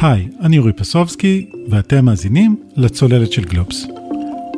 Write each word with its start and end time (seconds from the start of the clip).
היי, 0.00 0.28
אני 0.40 0.58
אורי 0.58 0.72
פסובסקי, 0.72 1.46
ואתם 1.68 2.04
מאזינים 2.04 2.56
לצוללת 2.76 3.32
של 3.32 3.44
גלובס. 3.44 3.86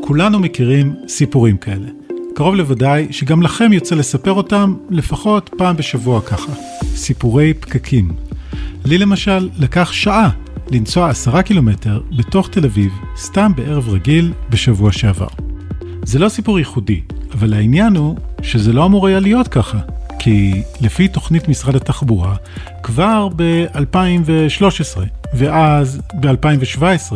כולנו 0.01 0.39
מכירים 0.39 0.95
סיפורים 1.09 1.57
כאלה. 1.57 1.89
קרוב 2.35 2.55
לוודאי 2.55 3.07
שגם 3.11 3.43
לכם 3.43 3.73
יוצא 3.73 3.95
לספר 3.95 4.33
אותם 4.33 4.77
לפחות 4.91 5.51
פעם 5.59 5.77
בשבוע 5.77 6.21
ככה. 6.21 6.53
סיפורי 6.95 7.55
פקקים. 7.55 8.13
לי 8.85 8.99
למשל 8.99 9.49
לקח 9.59 9.93
שעה 9.93 10.31
לנסוע 10.71 11.11
עשרה 11.11 11.43
קילומטר 11.43 12.01
בתוך 12.17 12.49
תל 12.49 12.65
אביב, 12.65 12.93
סתם 13.17 13.53
בערב 13.57 13.89
רגיל, 13.89 14.33
בשבוע 14.51 14.93
שעבר. 14.93 15.29
זה 16.03 16.19
לא 16.19 16.29
סיפור 16.29 16.59
ייחודי, 16.59 17.01
אבל 17.33 17.55
העניין 17.55 17.97
הוא 17.97 18.17
שזה 18.43 18.73
לא 18.73 18.87
אמור 18.87 19.07
היה 19.07 19.21
להיות 19.21 19.49
ככה. 19.49 19.79
כי 20.23 20.63
לפי 20.81 21.09
תוכנית 21.09 21.49
משרד 21.49 21.77
התחבורה, 21.77 22.37
כבר 22.83 23.29
ב-2013, 23.37 24.99
ואז 25.35 26.01
ב-2017, 26.21 27.13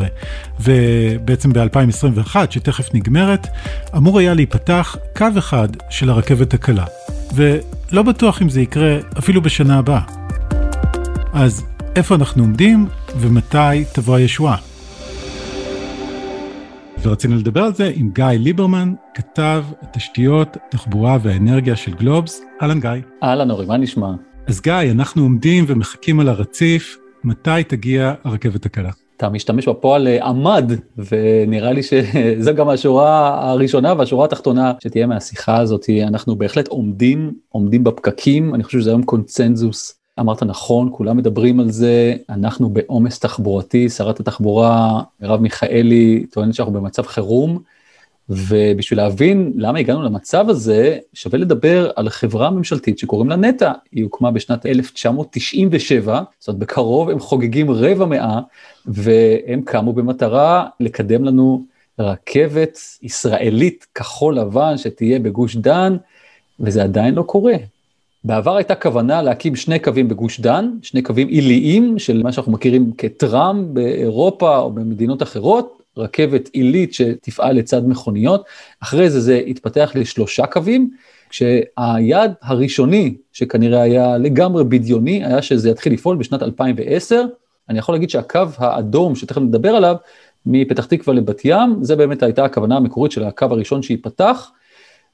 ובעצם 0.60 1.52
ב-2021, 1.52 2.36
שתכף 2.50 2.94
נגמרת, 2.94 3.46
אמור 3.96 4.18
היה 4.18 4.34
להיפתח 4.34 4.96
קו 5.16 5.26
אחד 5.38 5.68
של 5.90 6.10
הרכבת 6.10 6.54
הקלה. 6.54 6.84
ולא 7.34 8.02
בטוח 8.02 8.42
אם 8.42 8.48
זה 8.48 8.60
יקרה 8.60 8.98
אפילו 9.18 9.42
בשנה 9.42 9.78
הבאה. 9.78 10.02
אז 11.32 11.64
איפה 11.96 12.14
אנחנו 12.14 12.42
עומדים 12.42 12.86
ומתי 13.16 13.84
תבוא 13.92 14.16
הישועה? 14.16 14.56
ורצינו 17.04 17.36
לדבר 17.36 17.60
על 17.60 17.74
זה 17.74 17.92
עם 17.94 18.10
גיא 18.14 18.24
ליברמן, 18.24 18.94
כתב 19.14 19.64
התשתיות, 19.82 20.56
התחבורה 20.56 21.18
והאנרגיה 21.22 21.76
של 21.76 21.94
גלובס. 21.94 22.42
אהלן 22.62 22.80
גיא. 22.80 22.90
אהלן 23.22 23.50
אורי, 23.50 23.66
מה 23.66 23.76
נשמע? 23.76 24.12
אז 24.46 24.60
גיא, 24.60 24.90
אנחנו 24.90 25.22
עומדים 25.22 25.64
ומחכים 25.68 26.20
על 26.20 26.28
הרציף, 26.28 26.98
מתי 27.24 27.64
תגיע 27.68 28.14
הרכבת 28.24 28.66
הקלה? 28.66 28.90
אתה 29.16 29.28
משתמש 29.28 29.68
בפועל 29.68 30.08
אה, 30.08 30.26
עמד, 30.26 30.72
ונראה 30.98 31.72
לי 31.72 31.82
שזו 31.82 32.54
גם 32.54 32.68
השורה 32.68 33.40
הראשונה 33.50 33.94
והשורה 33.98 34.24
התחתונה 34.24 34.72
שתהיה 34.82 35.06
מהשיחה 35.06 35.56
הזאת. 35.56 35.86
אנחנו 36.08 36.36
בהחלט 36.36 36.68
עומדים, 36.68 37.34
עומדים 37.48 37.84
בפקקים, 37.84 38.54
אני 38.54 38.64
חושב 38.64 38.80
שזה 38.80 38.90
היום 38.90 39.02
קונצנזוס 39.02 40.03
אמרת 40.20 40.42
נכון, 40.42 40.88
כולם 40.92 41.16
מדברים 41.16 41.60
על 41.60 41.70
זה, 41.70 42.14
אנחנו 42.28 42.68
בעומס 42.68 43.18
תחבורתי, 43.18 43.88
שרת 43.88 44.20
התחבורה 44.20 45.02
מרב 45.20 45.40
מיכאלי 45.40 46.26
טוענת 46.30 46.54
שאנחנו 46.54 46.72
במצב 46.72 47.02
חירום, 47.02 47.58
ובשביל 48.28 48.98
להבין 48.98 49.52
למה 49.56 49.78
הגענו 49.78 50.02
למצב 50.02 50.50
הזה, 50.50 50.98
שווה 51.12 51.38
לדבר 51.38 51.90
על 51.96 52.08
חברה 52.08 52.50
ממשלתית 52.50 52.98
שקוראים 52.98 53.28
לה 53.28 53.36
נטע, 53.36 53.72
היא 53.92 54.04
הוקמה 54.04 54.30
בשנת 54.30 54.66
1997, 54.66 56.22
זאת 56.38 56.48
אומרת 56.48 56.58
בקרוב 56.58 57.10
הם 57.10 57.18
חוגגים 57.18 57.70
רבע 57.70 58.06
מאה, 58.06 58.40
והם 58.86 59.62
קמו 59.64 59.92
במטרה 59.92 60.66
לקדם 60.80 61.24
לנו 61.24 61.64
רכבת 61.98 62.78
ישראלית 63.02 63.86
כחול 63.94 64.38
לבן 64.38 64.78
שתהיה 64.78 65.18
בגוש 65.18 65.56
דן, 65.56 65.96
וזה 66.60 66.82
עדיין 66.82 67.14
לא 67.14 67.22
קורה. 67.22 67.54
בעבר 68.24 68.56
הייתה 68.56 68.74
כוונה 68.74 69.22
להקים 69.22 69.56
שני 69.56 69.78
קווים 69.78 70.08
בגוש 70.08 70.40
דן, 70.40 70.70
שני 70.82 71.02
קווים 71.02 71.28
עיליים 71.28 71.98
של 71.98 72.22
מה 72.22 72.32
שאנחנו 72.32 72.52
מכירים 72.52 72.92
כטראם 72.98 73.74
באירופה 73.74 74.58
או 74.58 74.72
במדינות 74.72 75.22
אחרות, 75.22 75.82
רכבת 75.96 76.48
עילית 76.52 76.94
שתפעל 76.94 77.56
לצד 77.56 77.88
מכוניות, 77.88 78.44
אחרי 78.80 79.10
זה 79.10 79.20
זה 79.20 79.40
התפתח 79.46 79.92
לשלושה 79.94 80.46
קווים, 80.46 80.90
כשהיעד 81.30 82.32
הראשוני 82.42 83.14
שכנראה 83.32 83.82
היה 83.82 84.18
לגמרי 84.18 84.64
בדיוני, 84.64 85.24
היה 85.24 85.42
שזה 85.42 85.70
יתחיל 85.70 85.92
לפעול 85.92 86.16
בשנת 86.16 86.42
2010, 86.42 87.24
אני 87.68 87.78
יכול 87.78 87.94
להגיד 87.94 88.10
שהקו 88.10 88.40
האדום 88.58 89.14
שתכף 89.14 89.40
נדבר 89.40 89.70
עליו, 89.70 89.96
מפתח 90.46 90.84
תקווה 90.84 91.14
לבת 91.14 91.40
ים, 91.44 91.78
זה 91.80 91.96
באמת 91.96 92.22
הייתה 92.22 92.44
הכוונה 92.44 92.76
המקורית 92.76 93.12
של 93.12 93.24
הקו 93.24 93.46
הראשון 93.50 93.82
שייפתח, 93.82 94.50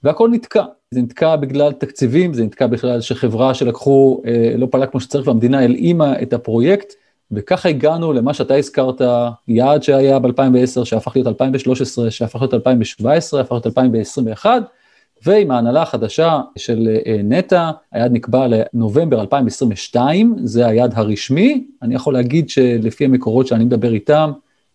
והכל 0.05 0.29
נתקע. 0.33 0.65
זה 0.91 1.03
נתקע 1.03 1.37
בגלל 1.37 1.73
תקציבים, 1.73 2.35
זה 2.35 2.45
נתקע 2.45 2.67
בגלל 2.67 3.01
שחברה 3.01 3.55
שלקחו 3.55 4.23
אה, 4.27 4.55
לא 4.57 4.67
פעלה 4.71 4.87
כמו 4.87 5.01
שצריך 5.01 5.27
והמדינה 5.27 5.65
הלאימה 5.65 6.23
את 6.23 6.33
הפרויקט, 6.33 6.93
וככה 7.33 7.69
הגענו 7.69 8.13
למה 8.13 8.35
שאתה 8.35 8.55
הזכרת, 8.55 9.01
יעד 9.49 9.83
שהיה 9.83 10.19
ב-2010, 10.19 10.85
שהפך 10.85 11.17
להיות 11.17 11.27
2013, 11.27 12.11
שהפך 12.11 12.41
להיות 12.41 12.55
2017, 12.55 13.41
הפך 13.41 13.53
להיות 13.53 13.67
2021, 13.67 14.63
ועם 15.27 15.51
ההנהלה 15.51 15.83
החדשה 15.83 16.41
של 16.57 16.89
אה, 17.07 17.21
נטע, 17.25 17.71
היעד 17.93 18.13
נקבע 18.13 18.47
לנובמבר 18.49 19.21
2022, 19.21 20.37
זה 20.43 20.67
היעד 20.67 20.93
הרשמי, 20.95 21.67
אני 21.83 21.95
יכול 21.95 22.15
להגיד 22.15 22.51
שלפי 22.51 23.05
המקורות 23.05 23.47
שאני 23.47 23.65
מדבר 23.65 23.93
איתם, 23.93 24.33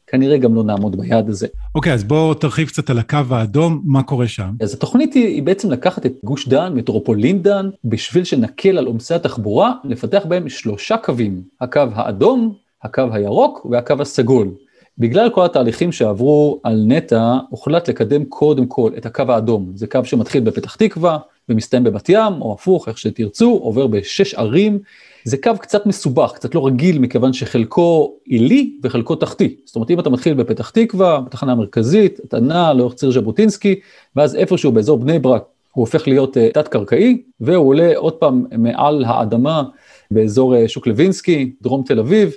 כנראה 0.07 0.37
גם 0.37 0.55
לא 0.55 0.63
נעמוד 0.63 0.95
ביעד 0.95 1.29
הזה. 1.29 1.47
אוקיי, 1.75 1.91
okay, 1.91 1.95
אז 1.95 2.03
בואו 2.03 2.33
תרחיב 2.33 2.67
קצת 2.67 2.89
על 2.89 2.99
הקו 2.99 3.17
האדום, 3.29 3.81
מה 3.85 4.03
קורה 4.03 4.27
שם? 4.27 4.49
אז 4.61 4.73
התוכנית 4.73 5.13
היא, 5.13 5.25
היא 5.25 5.43
בעצם 5.43 5.71
לקחת 5.71 6.05
את 6.05 6.13
גוש 6.23 6.47
דן, 6.47 6.73
מטרופולין 6.75 7.41
דן, 7.41 7.69
בשביל 7.85 8.23
שנקל 8.23 8.77
על 8.77 8.85
עומסי 8.85 9.13
התחבורה, 9.13 9.73
לפתח 9.83 10.23
בהם 10.25 10.49
שלושה 10.49 10.97
קווים, 10.97 11.41
הקו 11.61 11.81
האדום, 11.93 12.53
הקו 12.83 13.03
הירוק 13.11 13.65
והקו 13.71 13.95
הסגול. 13.99 14.51
בגלל 14.97 15.29
כל 15.29 15.45
התהליכים 15.45 15.91
שעברו 15.91 16.59
על 16.63 16.83
נטע, 16.87 17.37
הוחלט 17.49 17.89
לקדם 17.89 18.25
קודם 18.25 18.65
כל 18.65 18.91
את 18.97 19.05
הקו 19.05 19.23
האדום. 19.27 19.71
זה 19.75 19.87
קו 19.87 19.99
שמתחיל 20.03 20.43
בפתח 20.43 20.75
תקווה 20.75 21.17
ומסתיים 21.49 21.83
בבת 21.83 22.09
ים, 22.09 22.41
או 22.41 22.53
הפוך, 22.53 22.87
איך 22.87 22.97
שתרצו, 22.97 23.59
עובר 23.63 23.87
בשש 23.87 24.33
ערים. 24.33 24.79
זה 25.25 25.37
קו 25.37 25.51
קצת 25.59 25.85
מסובך, 25.85 26.31
קצת 26.35 26.55
לא 26.55 26.67
רגיל, 26.67 26.99
מכיוון 26.99 27.33
שחלקו 27.33 28.15
עילי 28.25 28.77
וחלקו 28.83 29.15
תחתי. 29.15 29.55
זאת 29.65 29.75
אומרת, 29.75 29.91
אם 29.91 29.99
אתה 29.99 30.09
מתחיל 30.09 30.33
בפתח 30.33 30.69
תקווה, 30.69 31.21
בתחנה 31.21 31.51
המרכזית, 31.51 32.19
אתה 32.25 32.39
נע 32.39 32.73
לאורך 32.73 32.93
ציר 32.93 33.11
ז'בוטינסקי, 33.11 33.79
ואז 34.15 34.35
איפשהו 34.35 34.71
באזור 34.71 34.97
בני 34.97 35.19
ברק 35.19 35.43
הוא 35.71 35.81
הופך 35.81 36.07
להיות 36.07 36.37
uh, 36.37 36.39
תת-קרקעי, 36.53 37.21
והוא 37.39 37.67
עולה 37.67 37.91
עוד 37.95 38.13
פעם 38.13 38.45
מעל 38.57 39.03
האדמה 39.07 39.63
באזור 40.11 40.55
uh, 40.55 40.67
שוק 40.67 40.87
לוינסקי, 40.87 41.51
דרום 41.61 41.83
תל 41.85 41.99
אביב, 41.99 42.33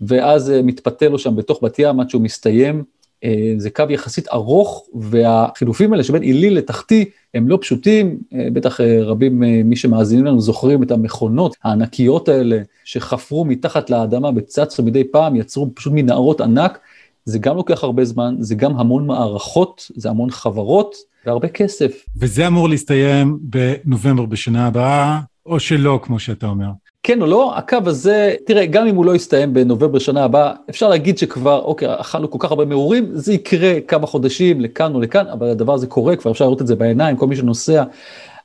ואז 0.00 0.50
uh, 0.50 0.62
מתפתה 0.62 1.08
לו 1.08 1.18
שם 1.18 1.36
בתוך 1.36 1.62
בת 1.62 1.78
ים 1.78 2.00
עד 2.00 2.10
שהוא 2.10 2.22
מסתיים. 2.22 2.84
Uh, 3.22 3.26
זה 3.56 3.70
קו 3.70 3.84
יחסית 3.90 4.28
ארוך, 4.28 4.86
והחילופים 4.94 5.92
האלה 5.92 6.04
שבין 6.04 6.22
עילי 6.22 6.50
לתחתי 6.50 7.10
הם 7.34 7.48
לא 7.48 7.58
פשוטים, 7.60 8.18
אה, 8.34 8.48
בטח 8.52 8.80
אה, 8.80 9.02
רבים 9.02 9.44
אה, 9.44 9.60
מי 9.64 9.76
שמאזינים 9.76 10.24
לנו 10.24 10.40
זוכרים 10.40 10.82
את 10.82 10.90
המכונות 10.90 11.56
הענקיות 11.64 12.28
האלה 12.28 12.58
שחפרו 12.84 13.44
מתחת 13.44 13.90
לאדמה 13.90 14.30
וצצו 14.36 14.82
מדי 14.82 15.04
פעם, 15.04 15.36
יצרו 15.36 15.70
פשוט 15.74 15.92
מנהרות 15.96 16.40
ענק. 16.40 16.78
זה 17.24 17.38
גם 17.38 17.56
לוקח 17.56 17.84
הרבה 17.84 18.04
זמן, 18.04 18.36
זה 18.38 18.54
גם 18.54 18.76
המון 18.76 19.06
מערכות, 19.06 19.90
זה 19.96 20.10
המון 20.10 20.30
חברות 20.30 20.96
והרבה 21.26 21.48
כסף. 21.48 22.04
וזה 22.16 22.46
אמור 22.46 22.68
להסתיים 22.68 23.38
בנובמבר 23.40 24.26
בשנה 24.26 24.66
הבאה, 24.66 25.20
או 25.46 25.60
שלא, 25.60 26.00
כמו 26.02 26.18
שאתה 26.18 26.46
אומר. 26.46 26.70
כן 27.02 27.22
או 27.22 27.26
לא, 27.26 27.56
הקו 27.56 27.78
הזה, 27.86 28.34
תראה, 28.46 28.66
גם 28.66 28.86
אם 28.86 28.96
הוא 28.96 29.04
לא 29.04 29.14
יסתיים 29.14 29.54
בנובמבר 29.54 29.98
שנה 29.98 30.24
הבאה, 30.24 30.52
אפשר 30.70 30.88
להגיד 30.88 31.18
שכבר, 31.18 31.62
אוקיי, 31.62 31.88
אכלנו 32.00 32.30
כל 32.30 32.38
כך 32.40 32.50
הרבה 32.50 32.64
מעורים, 32.64 33.08
זה 33.12 33.32
יקרה 33.32 33.80
כמה 33.88 34.06
חודשים 34.06 34.60
לכאן 34.60 34.94
או 34.94 35.00
לכאן, 35.00 35.26
אבל 35.26 35.48
הדבר 35.48 35.74
הזה 35.74 35.86
קורה, 35.86 36.16
כבר 36.16 36.30
אפשר 36.30 36.44
לראות 36.44 36.62
את 36.62 36.66
זה 36.66 36.76
בעיניים, 36.76 37.16
כל 37.16 37.26
מי 37.26 37.36
שנוסע 37.36 37.82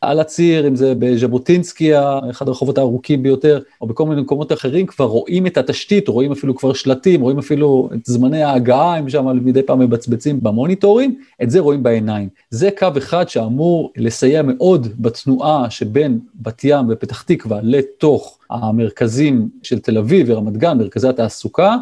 על 0.02 0.20
הציר, 0.20 0.68
אם 0.68 0.76
זה 0.76 0.94
בז'בוטינסקי, 1.00 1.92
אחד 2.30 2.48
הרחובות 2.48 2.78
הארוכים 2.78 3.24
ביותר, 3.24 3.60
או 3.82 3.88
בכל 3.88 4.06
מיני 4.06 4.22
מקומות 4.22 4.52
אחרים, 4.52 4.86
כבר 4.86 5.06
רואים 5.06 5.48
את 5.48 5.58
התשתית, 5.58 6.08
רואים 6.08 6.32
אפילו 6.32 6.56
כבר 6.56 6.74
שלטים, 6.74 7.22
רואים 7.22 7.40
אפילו 7.40 7.90
את 7.94 8.06
זמני 8.06 8.44
ההגעה, 8.44 8.98
הם 8.98 9.10
שם 9.10 9.46
מדי 9.46 9.64
פעם 9.64 9.80
מבצבצים 9.80 10.40
במוניטורים, 10.44 11.20
את 11.44 11.52
זה 11.52 11.60
רואים 11.60 11.84
בעיניים. 11.84 12.30
זה 12.50 12.70
קו 12.80 12.88
אחד 12.98 13.30
שאמור 13.30 13.92
לסייע 13.98 14.42
מאוד 14.42 14.88
בתנועה 15.00 15.70
שבין 15.70 16.20
בת 16.36 16.64
ים 16.64 16.86
ופתח 16.90 17.22
תקווה 17.22 17.60
לתוך 17.64 18.38
המרכזים 18.50 19.50
של 19.64 19.80
תל 19.80 19.98
אביב 19.98 20.28
ורמת 20.30 20.58
גן, 20.58 20.78
מרכזי 20.78 21.08
התעסוקה. 21.08 21.76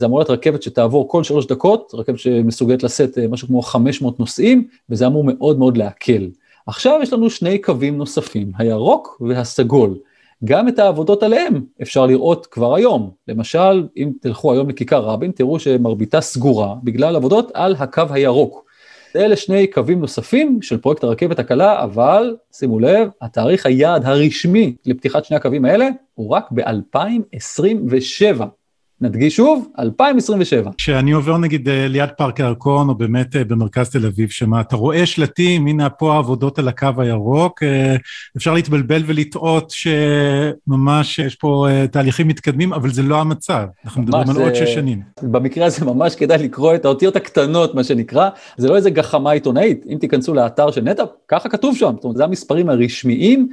זה 0.00 0.06
אמור 0.06 0.18
להיות 0.18 0.30
רכבת 0.30 0.62
שתעבור 0.62 1.08
כל 1.08 1.24
שלוש 1.24 1.46
דקות, 1.46 1.92
רכבת 1.94 2.18
שמסוגלת 2.18 2.82
לשאת 2.82 3.18
אה, 3.18 3.28
משהו 3.28 3.48
כמו 3.48 3.62
500 3.62 4.20
נוסעים, 4.20 4.68
וזה 4.90 5.06
אמור 5.06 5.24
מאוד 5.24 5.58
מאוד 5.58 5.76
להקל. 5.76 6.28
עכשיו 6.66 7.00
יש 7.02 7.12
לנו 7.12 7.30
שני 7.30 7.58
קווים 7.58 7.98
נוספים, 7.98 8.52
הירוק 8.58 9.20
והסגול. 9.20 9.98
גם 10.44 10.68
את 10.68 10.78
העבודות 10.78 11.22
עליהם 11.22 11.64
אפשר 11.82 12.06
לראות 12.06 12.46
כבר 12.46 12.74
היום. 12.74 13.10
למשל, 13.28 13.86
אם 13.96 14.10
תלכו 14.20 14.52
היום 14.52 14.68
לכיכר 14.68 15.00
רבין, 15.00 15.30
תראו 15.30 15.58
שמרביתה 15.58 16.20
סגורה 16.20 16.74
בגלל 16.82 17.16
עבודות 17.16 17.50
על 17.54 17.76
הקו 17.78 18.02
הירוק. 18.10 18.64
אלה 19.16 19.36
שני 19.36 19.66
קווים 19.66 20.00
נוספים 20.00 20.62
של 20.62 20.78
פרויקט 20.78 21.04
הרכבת 21.04 21.38
הקלה, 21.38 21.84
אבל 21.84 22.36
שימו 22.52 22.78
לב, 22.80 23.08
התאריך 23.22 23.66
היעד 23.66 24.04
הרשמי 24.04 24.76
לפתיחת 24.86 25.24
שני 25.24 25.36
הקווים 25.36 25.64
האלה 25.64 25.88
הוא 26.14 26.30
רק 26.30 26.44
ב-2027. 26.50 28.42
נדגיש 29.02 29.36
שוב, 29.36 29.68
2027. 29.78 30.70
כשאני 30.76 31.12
עובר 31.12 31.38
נגיד 31.38 31.68
אה, 31.68 31.88
ליד 31.88 32.08
פארק 32.18 32.40
הירקון, 32.40 32.88
או 32.88 32.94
באמת 32.94 33.36
אה, 33.36 33.44
במרכז 33.44 33.90
תל 33.90 34.06
אביב, 34.06 34.28
שמה, 34.28 34.60
אתה 34.60 34.76
רואה 34.76 35.06
שלטים, 35.06 35.66
הנה 35.66 35.90
פה 35.90 36.14
העבודות 36.14 36.58
על 36.58 36.68
הקו 36.68 36.88
הירוק, 36.98 37.62
אה, 37.62 37.96
אפשר 38.36 38.54
להתבלבל 38.54 39.02
ולטעות 39.06 39.70
שממש 39.70 41.18
יש 41.18 41.34
פה 41.34 41.66
תהליכים 41.90 42.28
מתקדמים, 42.28 42.72
אבל 42.72 42.90
זה 42.90 43.02
לא 43.02 43.20
המצב, 43.20 43.66
אנחנו 43.84 44.02
מדברים 44.02 44.30
על 44.30 44.36
עוד 44.42 44.54
שש 44.54 44.74
שנים. 44.74 45.00
במקרה 45.22 45.66
הזה 45.66 45.84
ממש 45.84 46.14
כדאי 46.14 46.38
לקרוא 46.38 46.74
את 46.74 46.84
האותיות 46.84 47.16
הקטנות, 47.16 47.74
מה 47.74 47.84
שנקרא, 47.84 48.28
זה 48.56 48.68
לא 48.68 48.76
איזה 48.76 48.90
גחמה 48.90 49.30
עיתונאית, 49.30 49.84
אם 49.92 49.98
תיכנסו 49.98 50.34
לאתר 50.34 50.70
של 50.70 50.80
נטע, 50.80 51.04
ככה 51.28 51.48
כתוב 51.48 51.76
שם, 51.76 51.92
זאת 51.94 52.04
אומרת, 52.04 52.16
זה 52.16 52.24
המספרים 52.24 52.68
הרשמיים. 52.68 53.48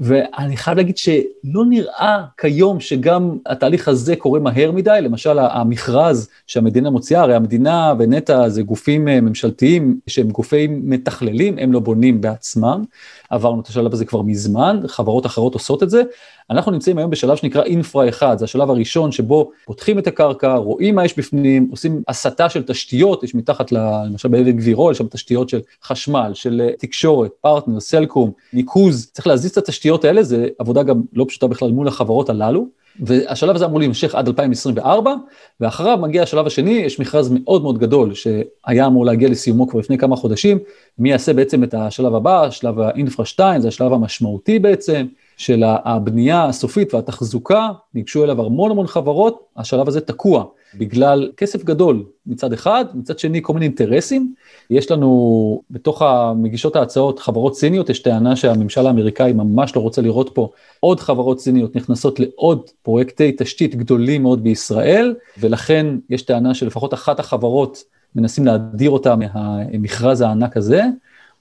ואני 0.00 0.56
חייב 0.56 0.76
להגיד 0.76 0.96
שלא 0.96 1.64
נראה 1.68 2.24
כיום 2.38 2.80
שגם 2.80 3.38
התהליך 3.46 3.88
הזה 3.88 4.16
קורה 4.16 4.40
מהר 4.40 4.72
מדי, 4.72 4.98
למשל 5.02 5.38
המכרז 5.38 6.28
שהמדינה 6.46 6.90
מוציאה, 6.90 7.20
הרי 7.20 7.34
המדינה 7.34 7.94
ונטע 7.98 8.48
זה 8.48 8.62
גופים 8.62 9.08
אה, 9.08 9.20
ממשלתיים 9.20 10.00
שהם 10.06 10.30
גופים 10.30 10.80
מתכללים, 10.84 11.58
הם 11.58 11.72
לא 11.72 11.80
בונים 11.80 12.20
בעצמם, 12.20 12.84
עברנו 13.30 13.60
את 13.60 13.66
השלב 13.66 13.92
הזה 13.92 14.04
כבר 14.04 14.22
מזמן, 14.22 14.80
חברות 14.86 15.26
אחרות 15.26 15.54
עושות 15.54 15.82
את 15.82 15.90
זה. 15.90 16.02
אנחנו 16.50 16.72
נמצאים 16.72 16.98
היום 16.98 17.10
בשלב 17.10 17.36
שנקרא 17.36 17.62
אינפרה 17.62 18.08
1, 18.08 18.38
זה 18.38 18.44
השלב 18.44 18.70
הראשון 18.70 19.12
שבו 19.12 19.50
פותחים 19.64 19.98
את 19.98 20.06
הקרקע, 20.06 20.54
רואים 20.54 20.94
מה 20.94 21.04
יש 21.04 21.18
בפנים, 21.18 21.68
עושים 21.70 22.02
הסטה 22.08 22.48
של 22.48 22.62
תשתיות, 22.62 23.22
יש 23.22 23.34
מתחת, 23.34 23.72
למשל 23.72 24.28
באבן 24.28 24.52
גבירול, 24.52 24.92
יש 24.92 24.98
שם 24.98 25.06
תשתיות 25.06 25.48
של 25.48 25.60
חשמל, 25.84 26.30
של 26.34 26.60
אה, 26.60 26.76
תקשורת, 26.78 27.30
פרטנר, 27.40 27.80
סלקום, 27.80 28.30
ניקוז, 28.52 29.10
צריך 29.12 29.26
להזיז 29.26 29.50
את 29.50 29.56
התשתיות 29.56 29.91
האלה, 30.04 30.22
זה 30.22 30.48
עבודה 30.58 30.82
גם 30.82 31.02
לא 31.12 31.24
פשוטה 31.28 31.46
בכלל 31.46 31.70
מול 31.70 31.88
החברות 31.88 32.30
הללו. 32.30 32.66
והשלב 33.00 33.56
הזה 33.56 33.64
אמור 33.64 33.78
להימשך 33.78 34.14
עד 34.14 34.26
2024, 34.26 35.14
ואחריו 35.60 35.98
מגיע 35.98 36.22
השלב 36.22 36.46
השני, 36.46 36.70
יש 36.70 37.00
מכרז 37.00 37.30
מאוד 37.32 37.62
מאוד 37.62 37.78
גדול 37.78 38.14
שהיה 38.14 38.86
אמור 38.86 39.06
להגיע 39.06 39.28
לסיומו 39.28 39.68
כבר 39.68 39.80
לפני 39.80 39.98
כמה 39.98 40.16
חודשים, 40.16 40.58
מי 40.98 41.10
יעשה 41.10 41.32
בעצם 41.32 41.64
את 41.64 41.74
השלב 41.74 42.14
הבא, 42.14 42.50
שלב 42.50 42.80
האינפרה 42.80 43.26
2, 43.26 43.60
זה 43.60 43.68
השלב 43.68 43.92
המשמעותי 43.92 44.58
בעצם, 44.58 45.06
של 45.42 45.62
הבנייה 45.66 46.44
הסופית 46.44 46.94
והתחזוקה, 46.94 47.70
ניגשו 47.94 48.24
אליו 48.24 48.46
המון 48.46 48.70
המון 48.70 48.86
חברות, 48.86 49.40
השלב 49.56 49.88
הזה 49.88 50.00
תקוע 50.00 50.44
בגלל 50.78 51.30
כסף 51.36 51.64
גדול 51.64 52.04
מצד 52.26 52.52
אחד, 52.52 52.84
מצד 52.94 53.18
שני 53.18 53.42
כל 53.42 53.52
מיני 53.52 53.66
אינטרסים. 53.66 54.34
יש 54.70 54.90
לנו 54.90 55.62
בתוך 55.70 56.02
המגישות 56.02 56.76
ההצעות 56.76 57.18
חברות 57.18 57.56
סיניות, 57.56 57.90
יש 57.90 57.98
טענה 57.98 58.36
שהממשל 58.36 58.86
האמריקאי 58.86 59.32
ממש 59.32 59.76
לא 59.76 59.80
רוצה 59.80 60.02
לראות 60.02 60.30
פה 60.34 60.48
עוד 60.80 61.00
חברות 61.00 61.40
סיניות 61.40 61.76
נכנסות 61.76 62.20
לעוד 62.20 62.70
פרויקטי 62.82 63.32
תשתית 63.38 63.74
גדולים 63.74 64.22
מאוד 64.22 64.44
בישראל, 64.44 65.14
ולכן 65.40 65.86
יש 66.10 66.22
טענה 66.22 66.54
שלפחות 66.54 66.94
אחת 66.94 67.20
החברות 67.20 67.82
מנסים 68.16 68.46
להדיר 68.46 68.90
אותה 68.90 69.16
מהמכרז 69.16 70.20
הענק 70.20 70.56
הזה. 70.56 70.82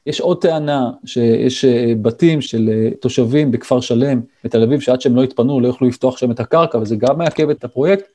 יש 0.06 0.22
עוד 0.22 0.42
טענה 0.42 0.92
שיש 1.06 1.66
אה, 1.66 1.94
בתים 2.02 2.42
של 2.42 2.70
אה, 2.74 2.90
תושבים 3.00 3.52
בכפר 3.52 3.82
שלם 3.82 4.22
בתל 4.44 4.64
אביב 4.64 4.80
שעד 4.80 5.02
שהם 5.02 5.16
לא 5.16 5.24
יתפנו 5.24 5.60
לא 5.60 5.68
יוכלו 5.68 5.88
לפתוח 5.88 6.18
שם 6.18 6.32
את 6.32 6.40
הקרקע 6.40 6.78
וזה 6.78 6.96
גם 6.96 7.18
מעכב 7.18 7.50
את 7.50 7.64
הפרויקט. 7.64 8.06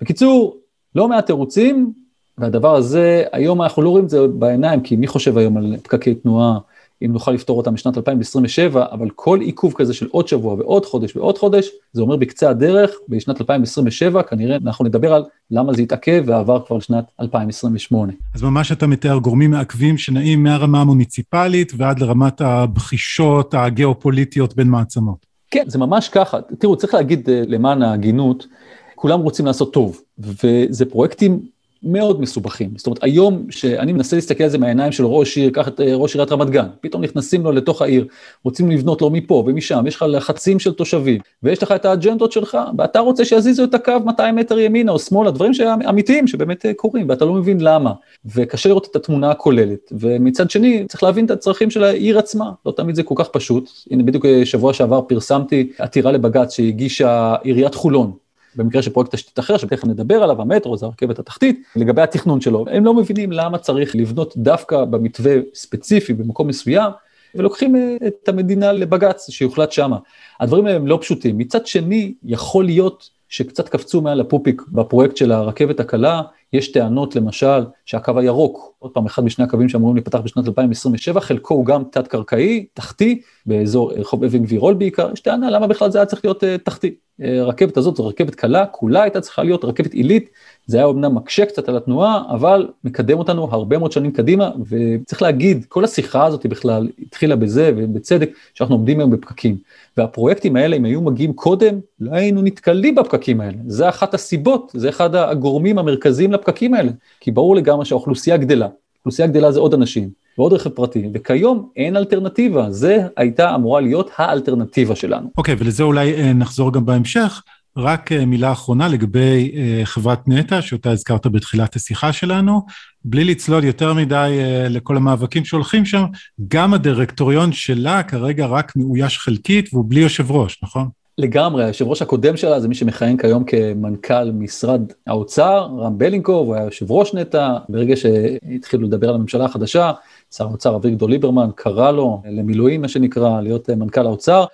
בקיצור, 0.00 0.56
לא 0.94 1.08
מעט 1.08 1.26
תירוצים 1.26 1.92
והדבר 2.38 2.74
הזה 2.74 3.24
היום 3.32 3.62
אנחנו 3.62 3.82
לא 3.82 3.90
רואים 3.90 4.04
את 4.04 4.10
זה 4.10 4.26
בעיניים 4.26 4.80
כי 4.80 4.96
מי 4.96 5.06
חושב 5.06 5.38
היום 5.38 5.56
על 5.56 5.76
פקקי 5.82 6.14
תנועה 6.14 6.58
אם 7.04 7.12
נוכל 7.12 7.32
לפתור 7.32 7.58
אותם 7.58 7.74
בשנת 7.74 7.96
2027, 7.96 8.86
אבל 8.92 9.10
כל 9.10 9.40
עיכוב 9.40 9.74
כזה 9.76 9.94
של 9.94 10.06
עוד 10.10 10.28
שבוע 10.28 10.54
ועוד 10.54 10.86
חודש 10.86 11.16
ועוד 11.16 11.38
חודש, 11.38 11.70
זה 11.92 12.02
אומר 12.02 12.16
בקצה 12.16 12.50
הדרך, 12.50 12.90
בשנת 13.08 13.40
2027 13.40 14.22
כנראה 14.22 14.56
אנחנו 14.66 14.84
נדבר 14.84 15.12
על 15.14 15.24
למה 15.50 15.72
זה 15.72 15.82
התעכב 15.82 16.24
ועבר 16.26 16.64
כבר 16.66 16.76
לשנת 16.76 17.04
2028. 17.20 18.12
אז 18.34 18.42
ממש 18.42 18.72
אתה 18.72 18.86
מתאר 18.86 19.18
גורמים 19.18 19.50
מעכבים 19.50 19.98
שנעים 19.98 20.42
מהרמה 20.42 20.80
המוניציפלית 20.80 21.72
ועד 21.76 21.98
לרמת 21.98 22.40
הבחישות 22.40 23.54
הגיאופוליטיות 23.54 24.56
בין 24.56 24.68
מעצמות. 24.68 25.26
כן, 25.50 25.64
זה 25.66 25.78
ממש 25.78 26.08
ככה. 26.08 26.38
תראו, 26.58 26.76
צריך 26.76 26.94
להגיד 26.94 27.30
אה, 27.30 27.42
למען 27.46 27.82
ההגינות, 27.82 28.46
כולם 28.94 29.20
רוצים 29.20 29.46
לעשות 29.46 29.72
טוב, 29.72 30.00
וזה 30.18 30.84
פרויקטים 30.90 31.40
מאוד 31.86 32.20
מסובכים. 32.20 32.70
זאת 32.76 32.86
אומרת, 32.86 32.98
היום 33.02 33.46
שאני 33.50 33.92
מנסה 33.92 34.16
להסתכל 34.16 34.44
על 34.44 34.50
זה 34.50 34.58
מהעיניים 34.58 34.92
של 34.92 35.04
ראש 35.04 35.36
עיר, 35.36 35.50
קח 35.50 35.68
את 35.68 35.80
אה, 35.80 35.94
ראש 35.94 36.14
עיריית 36.14 36.32
רמת 36.32 36.50
גן, 36.50 36.66
פתאום 36.80 37.04
נכנסים 37.04 37.44
לו 37.44 37.52
לתוך 37.52 37.82
העיר, 37.82 38.06
רוצים 38.44 38.70
לבנות 38.70 39.02
לו 39.02 39.10
מפה 39.10 39.44
ומשם, 39.46 39.84
יש 39.86 39.96
לך 39.96 40.04
לחצים 40.08 40.58
של 40.58 40.72
תושבים, 40.72 41.20
ויש 41.42 41.62
לך 41.62 41.72
את 41.72 41.84
האג'נדות 41.84 42.32
שלך, 42.32 42.58
ואתה 42.78 43.00
רוצה 43.00 43.24
שיזיזו 43.24 43.64
את 43.64 43.74
הקו 43.74 43.92
200 44.04 44.36
מטר 44.36 44.58
ימינה 44.58 44.92
או 44.92 44.98
שמאלה, 44.98 45.30
דברים 45.30 45.52
אמיתיים 45.88 46.26
שבאמת 46.26 46.66
אה, 46.66 46.74
קורים, 46.74 47.08
ואתה 47.08 47.24
לא 47.24 47.32
מבין 47.32 47.60
למה, 47.60 47.92
וקשה 48.34 48.68
לראות 48.68 48.88
את 48.90 48.96
התמונה 48.96 49.30
הכוללת, 49.30 49.92
ומצד 49.92 50.50
שני, 50.50 50.84
צריך 50.88 51.02
להבין 51.02 51.24
את 51.24 51.30
הצרכים 51.30 51.70
של 51.70 51.84
העיר 51.84 52.18
עצמה, 52.18 52.50
לא 52.66 52.72
תמיד 52.72 52.94
זה 52.94 53.02
כל 53.02 53.14
כך 53.16 53.28
פשוט. 53.28 53.70
הנה, 53.90 54.02
בדיוק 54.02 54.24
אה, 54.24 54.46
שבוע 54.46 54.72
שעבר 54.72 55.00
פרסמתי 55.02 55.72
עתירה 55.78 56.12
לבג"ץ 56.12 56.54
שהגישה 56.56 57.34
עיריית 57.42 57.74
חולון, 57.74 58.12
במקרה 58.56 58.82
של 58.82 58.90
פרויקט 58.90 59.14
תשתית 59.14 59.38
אחר, 59.38 59.56
שתכף 59.56 59.84
נדבר 59.84 60.22
עליו, 60.22 60.42
המטרו, 60.42 60.76
זה 60.76 60.86
הרכבת 60.86 61.18
התחתית, 61.18 61.62
לגבי 61.76 62.02
התכנון 62.02 62.40
שלו. 62.40 62.64
הם 62.70 62.84
לא 62.84 62.94
מבינים 62.94 63.32
למה 63.32 63.58
צריך 63.58 63.96
לבנות 63.96 64.36
דווקא 64.36 64.84
במתווה 64.84 65.32
ספציפי 65.54 66.12
במקום 66.12 66.48
מסוים, 66.48 66.90
ולוקחים 67.34 67.76
אה, 67.76 67.96
את 68.06 68.28
המדינה 68.28 68.72
לבג"ץ 68.72 69.30
שיוחלט 69.30 69.72
שמה. 69.72 69.98
הדברים 70.40 70.66
האלה 70.66 70.76
הם 70.76 70.86
לא 70.86 70.98
פשוטים. 71.00 71.38
מצד 71.38 71.66
שני, 71.66 72.14
יכול 72.24 72.64
להיות 72.64 73.10
שקצת 73.28 73.68
קפצו 73.68 74.00
מעל 74.00 74.20
הפופיק 74.20 74.62
בפרויקט 74.68 75.16
של 75.16 75.32
הרכבת 75.32 75.80
הקלה, 75.80 76.22
יש 76.52 76.72
טענות 76.72 77.16
למשל 77.16 77.64
שהקו 77.84 78.18
הירוק, 78.18 78.74
עוד 78.78 78.90
פעם 78.90 79.06
אחד 79.06 79.24
משני 79.24 79.44
הקווים 79.44 79.68
שאמורים 79.68 79.96
להיפתח 79.96 80.18
בשנת 80.18 80.46
2027, 80.46 81.20
חלקו 81.20 81.54
הוא 81.54 81.66
גם 81.66 81.82
תת-קרקעי, 81.92 82.66
תחתי, 82.74 83.20
באזור 83.46 83.92
רחוב 83.92 84.24
אבן 84.24 84.42
גבירול 84.42 84.74
בעיקר, 84.74 85.10
יש 85.12 85.20
טענה 85.20 85.50
למה 85.50 85.66
בכלל 85.66 85.90
זה 85.90 85.98
היה 85.98 86.06
צריך 86.06 86.24
להיות 86.24 86.42
uh, 86.42 86.46
תחתי. 86.64 86.94
הרכבת 87.20 87.76
הזאת 87.76 87.96
זו 87.96 88.06
רכבת 88.06 88.34
קלה, 88.34 88.66
כולה 88.66 89.02
הייתה 89.02 89.20
צריכה 89.20 89.42
להיות 89.42 89.64
רכבת 89.64 89.92
עילית, 89.92 90.30
זה 90.66 90.76
היה 90.76 90.86
אמנם 90.86 91.14
מקשה 91.14 91.46
קצת 91.46 91.68
על 91.68 91.76
התנועה, 91.76 92.22
אבל 92.30 92.68
מקדם 92.84 93.18
אותנו 93.18 93.48
הרבה 93.50 93.78
מאוד 93.78 93.92
שנים 93.92 94.12
קדימה, 94.12 94.50
וצריך 94.68 95.22
להגיד, 95.22 95.64
כל 95.68 95.84
השיחה 95.84 96.26
הזאת 96.26 96.46
בכלל 96.46 96.88
התחילה 97.02 97.36
בזה, 97.36 97.72
ובצדק, 97.76 98.30
שאנחנו 98.54 98.74
עומדים 98.74 99.00
היום 99.00 99.10
בפקקים. 99.10 99.56
והפרויקטים 99.96 100.56
האלה, 100.56 100.76
אם 100.76 100.84
היו 100.84 101.00
מגיעים 101.00 101.32
קודם, 101.32 101.80
לא 102.00 102.14
היינו 102.14 102.42
נתקלים 102.42 102.94
בפקקים 102.94 103.40
האלה. 103.40 103.58
זה 103.66 103.88
אחת 103.88 104.14
הסיבות, 104.14 104.72
זה 104.74 104.88
אחד 104.88 105.14
הגורמים 105.14 105.78
המרכזיים 105.78 106.32
לפקקים 106.32 106.74
האלה. 106.74 106.90
כי 107.20 107.30
ברור 107.30 107.56
לגמרי 107.56 107.84
שהאוכלוסייה 107.84 108.36
גדלה, 108.36 108.68
אוכלוסייה 108.98 109.28
גדלה 109.28 109.52
זה 109.52 109.60
עוד 109.60 109.74
אנשים. 109.74 110.25
ועוד 110.38 110.52
רכב 110.52 110.70
פרטי, 110.70 111.08
וכיום 111.14 111.68
אין 111.76 111.96
אלטרנטיבה, 111.96 112.70
זה 112.70 113.06
הייתה 113.16 113.54
אמורה 113.54 113.80
להיות 113.80 114.10
האלטרנטיבה 114.16 114.96
שלנו. 114.96 115.30
אוקיי, 115.38 115.54
okay, 115.54 115.56
ולזה 115.60 115.82
אולי 115.82 116.14
אה, 116.14 116.32
נחזור 116.32 116.72
גם 116.72 116.86
בהמשך. 116.86 117.42
רק 117.78 118.12
אה, 118.12 118.26
מילה 118.26 118.52
אחרונה 118.52 118.88
לגבי 118.88 119.52
אה, 119.56 119.80
חברת 119.84 120.28
נטע, 120.28 120.62
שאותה 120.62 120.90
הזכרת 120.90 121.26
בתחילת 121.26 121.76
השיחה 121.76 122.12
שלנו, 122.12 122.62
בלי 123.04 123.24
לצלול 123.24 123.64
יותר 123.64 123.94
מדי 123.94 124.38
לכל 124.70 124.96
המאבקים 124.96 125.44
שהולכים 125.44 125.84
שם, 125.84 126.04
גם 126.48 126.74
הדירקטוריון 126.74 127.52
שלה 127.52 128.02
כרגע 128.02 128.46
רק 128.46 128.72
מאויש 128.76 129.18
חלקית 129.18 129.68
והוא 129.72 129.84
בלי 129.88 130.00
יושב 130.00 130.30
ראש, 130.30 130.58
נכון? 130.62 130.88
לגמרי, 131.18 131.64
היושב 131.64 131.86
ראש 131.86 132.02
הקודם 132.02 132.36
שלה 132.36 132.60
זה 132.60 132.68
מי 132.68 132.74
שמכהן 132.74 133.16
כיום 133.16 133.44
כמנכ"ל 133.44 134.30
משרד 134.30 134.82
האוצר, 135.06 135.68
רם 135.78 135.98
בלינקוב, 135.98 136.46
הוא 136.46 136.54
היה 136.54 136.64
יושב 136.64 136.90
ראש 136.92 137.14
נטע, 137.14 137.56
ברגע 137.68 137.96
שהתחילו 137.96 138.86
לדבר 138.86 139.08
על 139.08 139.14
הממשלה 139.14 139.44
החדשה, 139.44 139.92
שר 140.34 140.44
האוצר 140.44 140.76
אביגדור 140.76 141.08
ליברמן 141.08 141.50
קרא 141.54 141.90
לו 141.90 142.22
למילואים 142.30 142.82
מה 142.82 142.88
שנקרא, 142.88 143.40
להיות 143.40 143.70
מנכ"ל 143.70 144.06
האוצר. 144.06 144.44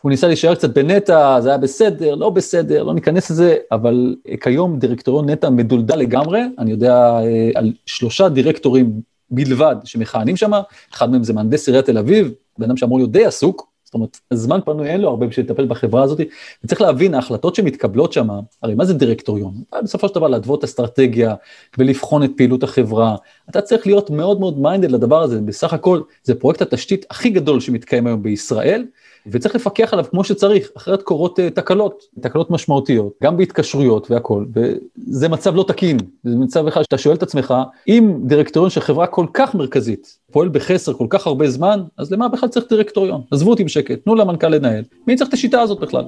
הוא 0.00 0.10
ניסה 0.10 0.26
להישאר 0.26 0.54
קצת 0.54 0.70
בנטע, 0.70 1.40
זה 1.40 1.48
היה 1.48 1.58
בסדר, 1.58 2.14
לא 2.14 2.30
בסדר, 2.30 2.84
לא 2.84 2.94
ניכנס 2.94 3.30
לזה, 3.30 3.56
אבל 3.72 4.16
כיום 4.40 4.78
דירקטוריון 4.78 5.30
נטע 5.30 5.50
מדולדל 5.50 5.96
לגמרי, 5.96 6.40
אני 6.58 6.70
יודע 6.70 6.94
אה, 6.94 7.50
על 7.54 7.72
שלושה 7.86 8.28
דירקטורים 8.28 9.00
בלבד 9.30 9.76
שמכהנים 9.84 10.36
שם, 10.36 10.50
אחד 10.94 11.10
מהם 11.10 11.24
זה 11.24 11.32
מהנדס 11.32 11.68
עיריית 11.68 11.86
תל 11.86 11.98
אביב, 11.98 12.32
בן 12.58 12.64
אדם 12.64 12.76
שאמור 12.76 12.98
להיות 12.98 13.12
די 13.12 13.24
עסוק, 13.24 13.67
זאת 13.88 13.94
אומרת, 13.94 14.20
זמן 14.32 14.60
פנוי 14.64 14.88
אין 14.88 15.00
לו 15.00 15.08
הרבה 15.08 15.26
בשביל 15.26 15.46
לטפל 15.46 15.66
בחברה 15.66 16.02
הזאת, 16.02 16.20
וצריך 16.64 16.80
להבין, 16.80 17.14
ההחלטות 17.14 17.54
שמתקבלות 17.54 18.12
שם, 18.12 18.28
הרי 18.62 18.74
מה 18.74 18.84
זה 18.84 18.94
דירקטוריון? 18.94 19.54
בסופו 19.84 20.08
של 20.08 20.14
דבר 20.14 20.28
להתוות 20.28 20.64
אסטרטגיה 20.64 21.34
ולבחון 21.78 22.22
את 22.22 22.30
פעילות 22.36 22.62
החברה. 22.62 23.16
אתה 23.50 23.60
צריך 23.60 23.86
להיות 23.86 24.10
מאוד 24.10 24.40
מאוד 24.40 24.58
minded 24.58 24.90
לדבר 24.90 25.22
הזה, 25.22 25.40
בסך 25.40 25.72
הכל 25.72 26.00
זה 26.22 26.34
פרויקט 26.34 26.62
התשתית 26.62 27.06
הכי 27.10 27.30
גדול 27.30 27.60
שמתקיים 27.60 28.06
היום 28.06 28.22
בישראל, 28.22 28.84
וצריך 29.32 29.54
לפקח 29.54 29.92
עליו 29.92 30.04
כמו 30.10 30.24
שצריך, 30.24 30.68
אחרת 30.76 31.02
קורות 31.02 31.38
uh, 31.38 31.42
תקלות, 31.54 32.02
תקלות 32.20 32.50
משמעותיות, 32.50 33.12
גם 33.22 33.36
בהתקשרויות 33.36 34.10
והכל, 34.10 34.44
וזה 34.54 35.28
מצב 35.28 35.54
לא 35.54 35.64
תקין, 35.68 35.96
זה 36.24 36.36
מצב 36.36 36.66
אחד 36.66 36.82
שאתה 36.82 36.98
שואל 36.98 37.16
את 37.16 37.22
עצמך, 37.22 37.54
אם 37.88 38.14
דירקטוריון 38.24 38.70
של 38.70 38.80
חברה 38.80 39.06
כל 39.06 39.26
כך 39.34 39.54
מרכזית 39.54 40.18
פועל 40.32 40.48
בחסר 40.48 40.92
כל 40.92 41.06
כך 41.10 41.26
הרבה 41.26 41.50
זמן, 41.50 41.82
אז 41.98 42.12
למה 42.12 42.28
בכלל 42.28 42.48
צריך 42.48 42.66
דירקטוריון? 42.68 43.20
עזבו 43.30 43.50
אותי 43.50 43.64
בשקט, 43.64 44.04
תנו 44.04 44.14
למנכ"ל 44.14 44.48
לנהל, 44.48 44.84
מי 45.06 45.16
צריך 45.16 45.28
את 45.28 45.34
השיטה 45.34 45.60
הזאת 45.60 45.80
בכלל? 45.80 46.04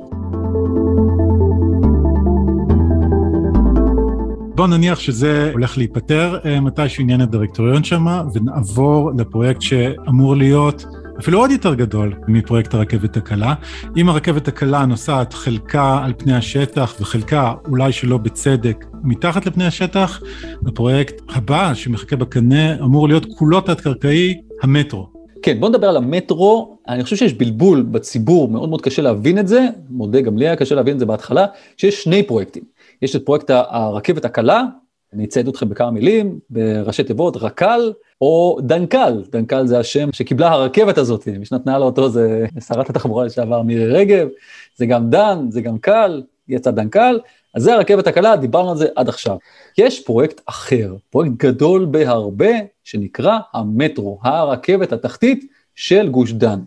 בוא 4.61 4.67
נניח 4.67 4.99
שזה 4.99 5.51
הולך 5.53 5.79
להיפטר 5.79 6.39
אה, 6.45 6.61
מתישהו 6.61 7.03
עניין 7.03 7.21
הדירקטוריון 7.21 7.85
שם, 7.85 8.07
ונעבור 8.35 9.11
לפרויקט 9.19 9.63
שאמור 9.63 10.37
להיות 10.37 10.85
אפילו 11.21 11.39
עוד 11.39 11.51
יותר 11.51 11.75
גדול 11.75 12.15
מפרויקט 12.29 12.75
הרכבת 12.75 13.17
הקלה. 13.17 13.55
אם 13.97 14.09
הרכבת 14.09 14.49
הקלה 14.49 14.87
נוסעת 14.87 15.33
חלקה 15.33 16.01
על 16.05 16.13
פני 16.19 16.35
השטח 16.35 16.97
וחלקה, 17.01 17.55
אולי 17.69 17.93
שלא 17.93 18.19
בצדק, 18.19 18.85
מתחת 19.03 19.47
לפני 19.47 19.67
השטח, 19.67 20.23
הפרויקט 20.67 21.23
הבא 21.29 21.75
שמחכה 21.75 22.17
בקנה 22.17 22.75
אמור 22.75 23.09
להיות 23.09 23.27
כולו 23.39 23.61
תת-קרקעי, 23.61 24.41
המטרו. 24.63 25.07
כן, 25.43 25.61
בוא 25.61 25.69
נדבר 25.69 25.89
על 25.89 25.97
המטרו, 25.97 26.79
אני 26.89 27.05
חושב 27.05 27.17
שיש 27.17 27.35
בלבול 27.35 27.83
בציבור, 27.83 28.49
מאוד 28.49 28.69
מאוד 28.69 28.81
קשה 28.83 29.03
להבין 29.03 29.39
את 29.39 29.49
זה, 29.49 29.67
מודה 29.91 30.21
גם 30.21 30.39
לי 30.39 30.47
היה 30.47 30.57
קשה 30.57 30.75
להבין 30.75 30.95
את 30.95 30.99
זה 30.99 31.07
בהתחלה, 31.07 31.47
שיש 31.77 32.03
שני 32.03 32.23
פרויקטים. 32.23 32.63
יש 33.03 33.17
את 33.17 33.25
פרויקט 33.25 33.51
הרכבת 33.51 34.25
הקלה, 34.25 34.65
אני 35.13 35.25
אצייד 35.25 35.49
אתכם 35.49 35.69
בכמה 35.69 35.91
מילים, 35.91 36.39
בראשי 36.51 37.05
תיבות, 37.05 37.37
רק"ל, 37.37 37.93
או 38.21 38.59
דנקל, 38.63 39.23
דנקל 39.31 39.67
זה 39.67 39.79
השם 39.79 40.13
שקיבלה 40.13 40.49
הרכבת 40.49 40.99
הזאת, 40.99 41.29
מי 41.29 41.45
שנתנה 41.45 41.79
לו 41.79 41.85
אותו 41.85 42.09
זה 42.09 42.47
שרת 42.69 42.91
התחבורה 42.91 43.25
לשעבר 43.25 43.63
מירי 43.63 43.87
רגב, 43.87 44.29
זה 44.77 44.87
גם 44.87 45.11
דן, 45.11 45.47
זה 45.49 45.61
גם 45.61 45.79
קל, 45.79 46.23
יצא 46.49 46.71
דנקל, 46.71 47.21
אז 47.55 47.63
זה 47.63 47.75
הרכבת 47.75 48.07
הקלה, 48.07 48.37
דיברנו 48.37 48.71
על 48.71 48.77
זה 48.77 48.87
עד 48.97 49.09
עכשיו. 49.09 49.37
יש 49.79 50.05
פרויקט 50.05 50.41
אחר, 50.47 50.95
פרויקט 51.11 51.35
גדול 51.37 51.85
בהרבה, 51.85 52.53
שנקרא 52.85 53.39
המטרו, 53.53 54.19
הרכבת 54.23 54.93
התחתית 54.93 55.45
של 55.75 56.09
גוש 56.09 56.33
דן. 56.33 56.61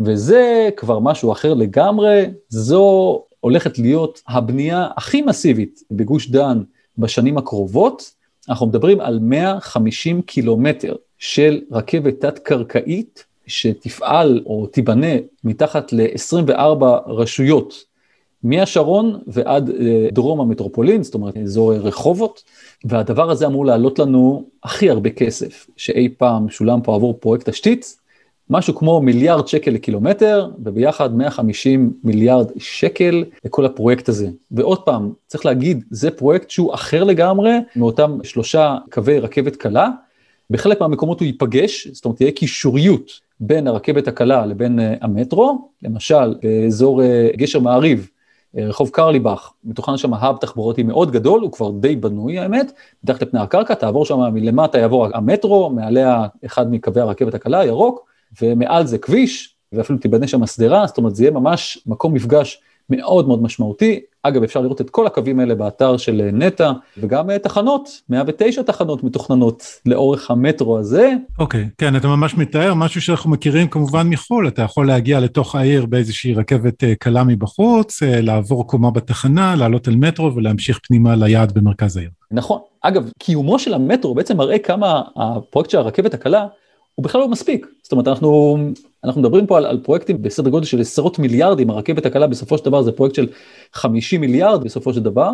וזה 0.00 0.68
כבר 0.76 0.98
משהו 0.98 1.32
אחר 1.32 1.54
לגמרי, 1.54 2.30
זו 2.48 3.24
הולכת 3.40 3.78
להיות 3.78 4.22
הבנייה 4.28 4.88
הכי 4.96 5.22
מסיבית 5.22 5.80
בגוש 5.90 6.30
דן 6.30 6.62
בשנים 7.00 7.38
הקרובות, 7.38 8.14
אנחנו 8.48 8.66
מדברים 8.66 9.00
על 9.00 9.18
150 9.22 10.22
קילומטר 10.22 10.94
של 11.18 11.60
רכבת 11.70 12.20
תת-קרקעית 12.20 13.24
שתפעל 13.46 14.42
או 14.46 14.66
תיבנה 14.66 15.16
מתחת 15.44 15.92
ל-24 15.92 16.84
רשויות, 17.06 17.90
מהשרון 18.42 19.20
ועד 19.26 19.70
אה, 19.70 20.08
דרום 20.12 20.40
המטרופולין, 20.40 21.02
זאת 21.02 21.14
אומרת 21.14 21.36
אזור 21.36 21.72
רחובות, 21.72 22.42
והדבר 22.84 23.30
הזה 23.30 23.46
אמור 23.46 23.66
לעלות 23.66 23.98
לנו 23.98 24.44
הכי 24.64 24.90
הרבה 24.90 25.10
כסף 25.10 25.66
שאי 25.76 26.08
פעם 26.18 26.48
שולם 26.48 26.80
פה 26.82 26.94
עבור 26.94 27.14
פרויקט 27.20 27.48
תשתית, 27.48 27.96
משהו 28.50 28.74
כמו 28.74 29.00
מיליארד 29.00 29.48
שקל 29.48 29.70
לקילומטר, 29.70 30.50
וביחד 30.64 31.16
150 31.16 31.92
מיליארד 32.04 32.46
שקל 32.58 33.24
לכל 33.44 33.66
הפרויקט 33.66 34.08
הזה. 34.08 34.28
ועוד 34.50 34.82
פעם, 34.82 35.12
צריך 35.26 35.46
להגיד, 35.46 35.84
זה 35.90 36.10
פרויקט 36.10 36.50
שהוא 36.50 36.74
אחר 36.74 37.04
לגמרי 37.04 37.52
מאותם 37.76 38.18
שלושה 38.22 38.76
קווי 38.90 39.18
רכבת 39.18 39.56
קלה. 39.56 39.88
בחלק 40.50 40.80
מהמקומות 40.80 41.20
הוא 41.20 41.26
ייפגש, 41.26 41.88
זאת 41.88 42.04
אומרת 42.04 42.16
תהיה 42.16 42.30
קישוריות 42.30 43.10
בין 43.40 43.66
הרכבת 43.66 44.08
הקלה 44.08 44.46
לבין 44.46 44.78
uh, 44.78 44.82
המטרו, 45.00 45.68
למשל 45.82 46.34
באזור 46.42 47.02
uh, 47.02 47.36
גשר 47.36 47.60
מעריב, 47.60 48.08
uh, 48.56 48.60
רחוב 48.60 48.88
קרליבך, 48.88 49.52
מתוכנן 49.64 49.96
שם 49.96 50.14
האב 50.14 50.36
תחבורתי 50.36 50.82
מאוד 50.82 51.10
גדול, 51.10 51.40
הוא 51.40 51.52
כבר 51.52 51.70
די 51.70 51.96
בנוי 51.96 52.38
האמת, 52.38 52.72
מתחת 53.04 53.22
לפני 53.22 53.40
הקרקע, 53.40 53.74
תעבור 53.74 54.04
שם 54.04 54.18
מלמטה 54.18 54.78
יעבור 54.78 55.06
המטרו, 55.14 55.70
מעליה 55.70 56.26
אחד 56.46 56.70
מקווי 56.70 57.02
הרכבת 57.02 57.34
הקלה, 57.34 57.64
ירוק, 57.64 58.09
ומעל 58.42 58.86
זה 58.86 58.98
כביש, 58.98 59.54
ואפילו 59.72 59.98
תיבנה 59.98 60.28
שם 60.28 60.46
שדרה, 60.46 60.86
זאת 60.86 60.98
אומרת 60.98 61.14
זה 61.14 61.24
יהיה 61.24 61.30
ממש 61.30 61.78
מקום 61.86 62.14
מפגש 62.14 62.60
מאוד 62.90 63.28
מאוד 63.28 63.42
משמעותי. 63.42 64.00
אגב, 64.22 64.42
אפשר 64.42 64.60
לראות 64.60 64.80
את 64.80 64.90
כל 64.90 65.06
הקווים 65.06 65.40
האלה 65.40 65.54
באתר 65.54 65.96
של 65.96 66.28
נטע, 66.32 66.72
וגם 66.98 67.30
אה, 67.30 67.38
תחנות, 67.38 68.00
109 68.08 68.62
תחנות 68.62 69.04
מתוכננות 69.04 69.62
לאורך 69.86 70.30
המטרו 70.30 70.78
הזה. 70.78 71.12
אוקיי, 71.38 71.64
okay, 71.64 71.74
כן, 71.78 71.96
אתה 71.96 72.08
ממש 72.08 72.34
מתאר 72.34 72.74
משהו 72.74 73.02
שאנחנו 73.02 73.30
מכירים 73.30 73.68
כמובן 73.68 74.08
מחו"ל, 74.08 74.48
אתה 74.48 74.62
יכול 74.62 74.86
להגיע 74.86 75.20
לתוך 75.20 75.54
העיר 75.54 75.86
באיזושהי 75.86 76.34
רכבת 76.34 76.84
אה, 76.84 76.94
קלה 76.94 77.24
מבחוץ, 77.24 78.02
אה, 78.02 78.20
לעבור 78.20 78.66
קומה 78.66 78.90
בתחנה, 78.90 79.56
לעלות 79.56 79.88
אל 79.88 79.96
מטרו 79.96 80.34
ולהמשיך 80.34 80.80
פנימה 80.88 81.16
ליעד 81.16 81.52
במרכז 81.52 81.96
העיר. 81.96 82.10
נכון. 82.30 82.60
אגב, 82.82 83.10
קיומו 83.18 83.58
של 83.58 83.74
המטרו 83.74 84.14
בעצם 84.14 84.36
מראה 84.36 84.58
כמה 84.58 85.02
הפרויקט 85.16 85.70
של 85.70 85.78
הרכבת 85.78 86.14
הקלה 86.14 86.46
הוא 87.00 87.04
בכלל 87.04 87.20
לא 87.20 87.28
מספיק. 87.28 87.66
זאת 87.82 87.92
אומרת, 87.92 88.08
אנחנו, 88.08 88.58
אנחנו 89.04 89.20
מדברים 89.20 89.46
פה 89.46 89.56
על, 89.56 89.66
על 89.66 89.80
פרויקטים 89.82 90.22
בסדר 90.22 90.50
גודל 90.50 90.66
של 90.66 90.80
עשרות 90.80 91.18
מיליארדים, 91.18 91.70
הרכבת 91.70 92.06
הקלה 92.06 92.26
בסופו 92.26 92.58
של 92.58 92.64
דבר 92.64 92.82
זה 92.82 92.92
פרויקט 92.92 93.14
של 93.14 93.28
50 93.72 94.20
מיליארד 94.20 94.64
בסופו 94.64 94.94
של 94.94 95.02
דבר, 95.02 95.30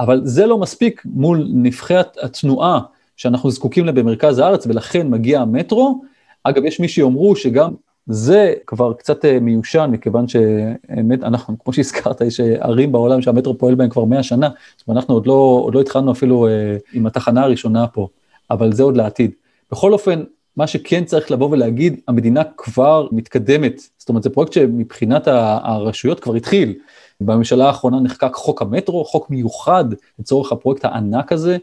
אבל 0.00 0.20
זה 0.24 0.46
לא 0.46 0.58
מספיק 0.58 1.02
מול 1.04 1.48
נבחי 1.52 1.94
התנועה 2.22 2.80
שאנחנו 3.16 3.50
זקוקים 3.50 3.86
לה 3.86 3.92
במרכז 3.92 4.38
הארץ, 4.38 4.66
ולכן 4.66 5.08
מגיע 5.08 5.40
המטרו. 5.40 6.02
אגב, 6.44 6.64
יש 6.64 6.80
מי 6.80 6.88
שיאמרו 6.88 7.36
שגם 7.36 7.70
זה 8.06 8.54
כבר 8.66 8.92
קצת 8.92 9.24
אה, 9.24 9.40
מיושן, 9.40 9.90
מכיוון 9.92 10.28
שאמת, 10.28 11.22
אנחנו, 11.22 11.56
כמו 11.58 11.72
שהזכרת, 11.72 12.20
יש 12.20 12.40
ערים 12.40 12.92
בעולם 12.92 13.22
שהמטרו 13.22 13.58
פועל 13.58 13.74
בהם 13.74 13.88
כבר 13.88 14.04
100 14.04 14.22
שנה, 14.22 14.48
זאת 14.76 14.88
אומרת, 14.88 15.02
אנחנו 15.02 15.14
עוד 15.14 15.26
לא, 15.26 15.60
עוד 15.64 15.74
לא 15.74 15.80
התחלנו 15.80 16.12
אפילו 16.12 16.46
אה, 16.46 16.76
עם 16.92 17.06
התחנה 17.06 17.42
הראשונה 17.42 17.86
פה, 17.86 18.08
אבל 18.50 18.72
זה 18.72 18.82
עוד 18.82 18.96
לעתיד. 18.96 19.30
בכל 19.72 19.92
אופן, 19.92 20.22
מה 20.58 20.66
שכן 20.66 21.04
צריך 21.04 21.30
לבוא 21.30 21.50
ולהגיד, 21.50 22.00
המדינה 22.08 22.42
כבר 22.56 23.08
מתקדמת, 23.12 23.80
זאת 23.98 24.08
אומרת 24.08 24.22
זה 24.22 24.30
פרויקט 24.30 24.52
שמבחינת 24.52 25.28
הרשויות 25.28 26.20
כבר 26.20 26.34
התחיל. 26.34 26.74
בממשלה 27.20 27.66
האחרונה 27.66 28.00
נחקק 28.00 28.34
חוק 28.34 28.62
המטרו, 28.62 29.04
חוק 29.04 29.30
מיוחד 29.30 29.84
לצורך 30.18 30.52
הפרויקט 30.52 30.84
הענק 30.84 31.32
הזה. 31.32 31.56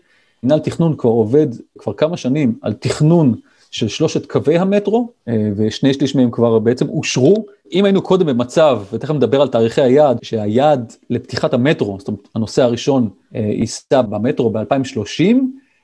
מנהל 0.43 0.59
תכנון 0.59 0.95
כבר 0.97 1.09
עובד 1.09 1.47
כבר 1.77 1.93
כמה 1.93 2.17
שנים 2.17 2.55
על 2.61 2.73
תכנון 2.73 3.35
של 3.71 3.87
שלושת 3.87 4.25
קווי 4.25 4.57
המטרו, 4.57 5.09
אה, 5.27 5.49
ושני 5.55 5.93
שליש 5.93 6.15
מהם 6.15 6.31
כבר 6.31 6.59
בעצם 6.59 6.89
אושרו. 6.89 7.45
אם 7.73 7.85
היינו 7.85 8.01
קודם 8.01 8.25
במצב, 8.25 8.81
ותכף 8.93 9.13
נדבר 9.13 9.41
על 9.41 9.47
תאריכי 9.47 9.81
היעד, 9.81 10.17
שהיעד 10.23 10.93
לפתיחת 11.09 11.53
המטרו, 11.53 11.95
זאת 11.99 12.07
אומרת 12.07 12.27
הנושא 12.35 12.63
הראשון 12.63 13.09
אה, 13.35 13.39
ייסע 13.41 14.01
במטרו 14.01 14.49
ב-2030, 14.49 15.35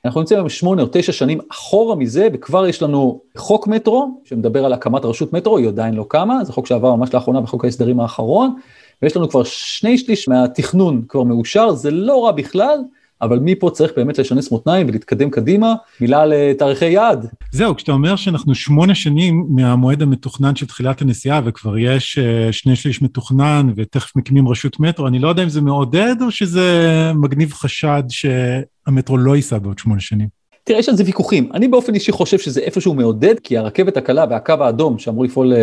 אנחנו 0.04 0.20
נמצאים 0.20 0.38
היום 0.40 0.48
שמונה 0.48 0.82
או 0.82 0.88
תשע 0.92 1.12
שנים 1.12 1.40
אחורה 1.50 1.94
מזה, 1.94 2.28
וכבר 2.32 2.66
יש 2.66 2.82
לנו 2.82 3.20
חוק 3.36 3.66
מטרו, 3.66 4.20
שמדבר 4.24 4.64
על 4.64 4.72
הקמת 4.72 5.04
רשות 5.04 5.32
מטרו, 5.32 5.58
היא 5.58 5.68
עדיין 5.68 5.94
לא 5.94 6.06
קמה, 6.08 6.44
זה 6.44 6.52
חוק 6.52 6.66
שעבר 6.66 6.94
ממש 6.94 7.14
לאחרונה 7.14 7.40
בחוק 7.40 7.64
ההסדרים 7.64 8.00
האחרון, 8.00 8.54
ויש 9.02 9.16
לנו 9.16 9.28
כבר 9.28 9.44
שני 9.44 9.98
שליש 9.98 10.28
מהתכנון 10.28 11.02
כבר 11.08 11.22
מאושר, 11.22 11.72
זה 11.74 11.90
לא 11.90 12.24
רע 12.24 12.32
בכלל, 12.32 12.78
אבל 13.22 13.38
מפה 13.42 13.70
צריך 13.70 13.92
באמת 13.96 14.18
לשנס 14.18 14.50
מותניים 14.50 14.88
ולהתקדם 14.88 15.30
קדימה, 15.30 15.74
מילה 16.00 16.26
לתאריכי 16.26 16.86
יעד. 16.86 17.26
זהו, 17.50 17.76
כשאתה 17.76 17.92
אומר 17.92 18.16
שאנחנו 18.16 18.54
שמונה 18.54 18.94
שנים 18.94 19.46
מהמועד 19.48 20.02
המתוכנן 20.02 20.56
של 20.56 20.66
תחילת 20.66 21.02
הנסיעה 21.02 21.40
וכבר 21.44 21.78
יש 21.78 22.18
uh, 22.18 22.52
שני 22.52 22.76
שליש 22.76 23.02
מתוכנן 23.02 23.72
ותכף 23.76 24.16
מקימים 24.16 24.48
רשות 24.48 24.80
מטרו, 24.80 25.06
אני 25.06 25.18
לא 25.18 25.28
יודע 25.28 25.42
אם 25.42 25.48
זה 25.48 25.60
מעודד 25.60 26.16
או 26.22 26.30
שזה 26.30 27.12
מגניב 27.14 27.52
חשד 27.52 28.02
שהמטרו 28.08 29.16
לא 29.16 29.36
ייסע 29.36 29.58
בעוד 29.58 29.78
שמונה 29.78 30.00
שנים. 30.00 30.28
תראה, 30.64 30.78
יש 30.78 30.88
על 30.88 30.96
זה 30.96 31.04
ויכוחים. 31.06 31.50
אני 31.54 31.68
באופן 31.68 31.94
אישי 31.94 32.12
חושב 32.12 32.38
שזה 32.38 32.60
איפשהו 32.60 32.94
מעודד, 32.94 33.34
כי 33.42 33.58
הרכבת 33.58 33.96
הקלה 33.96 34.24
והקו 34.30 34.54
האדום 34.60 34.98
שאמור 34.98 35.24
לפעול 35.24 35.52
uh, 35.52 35.56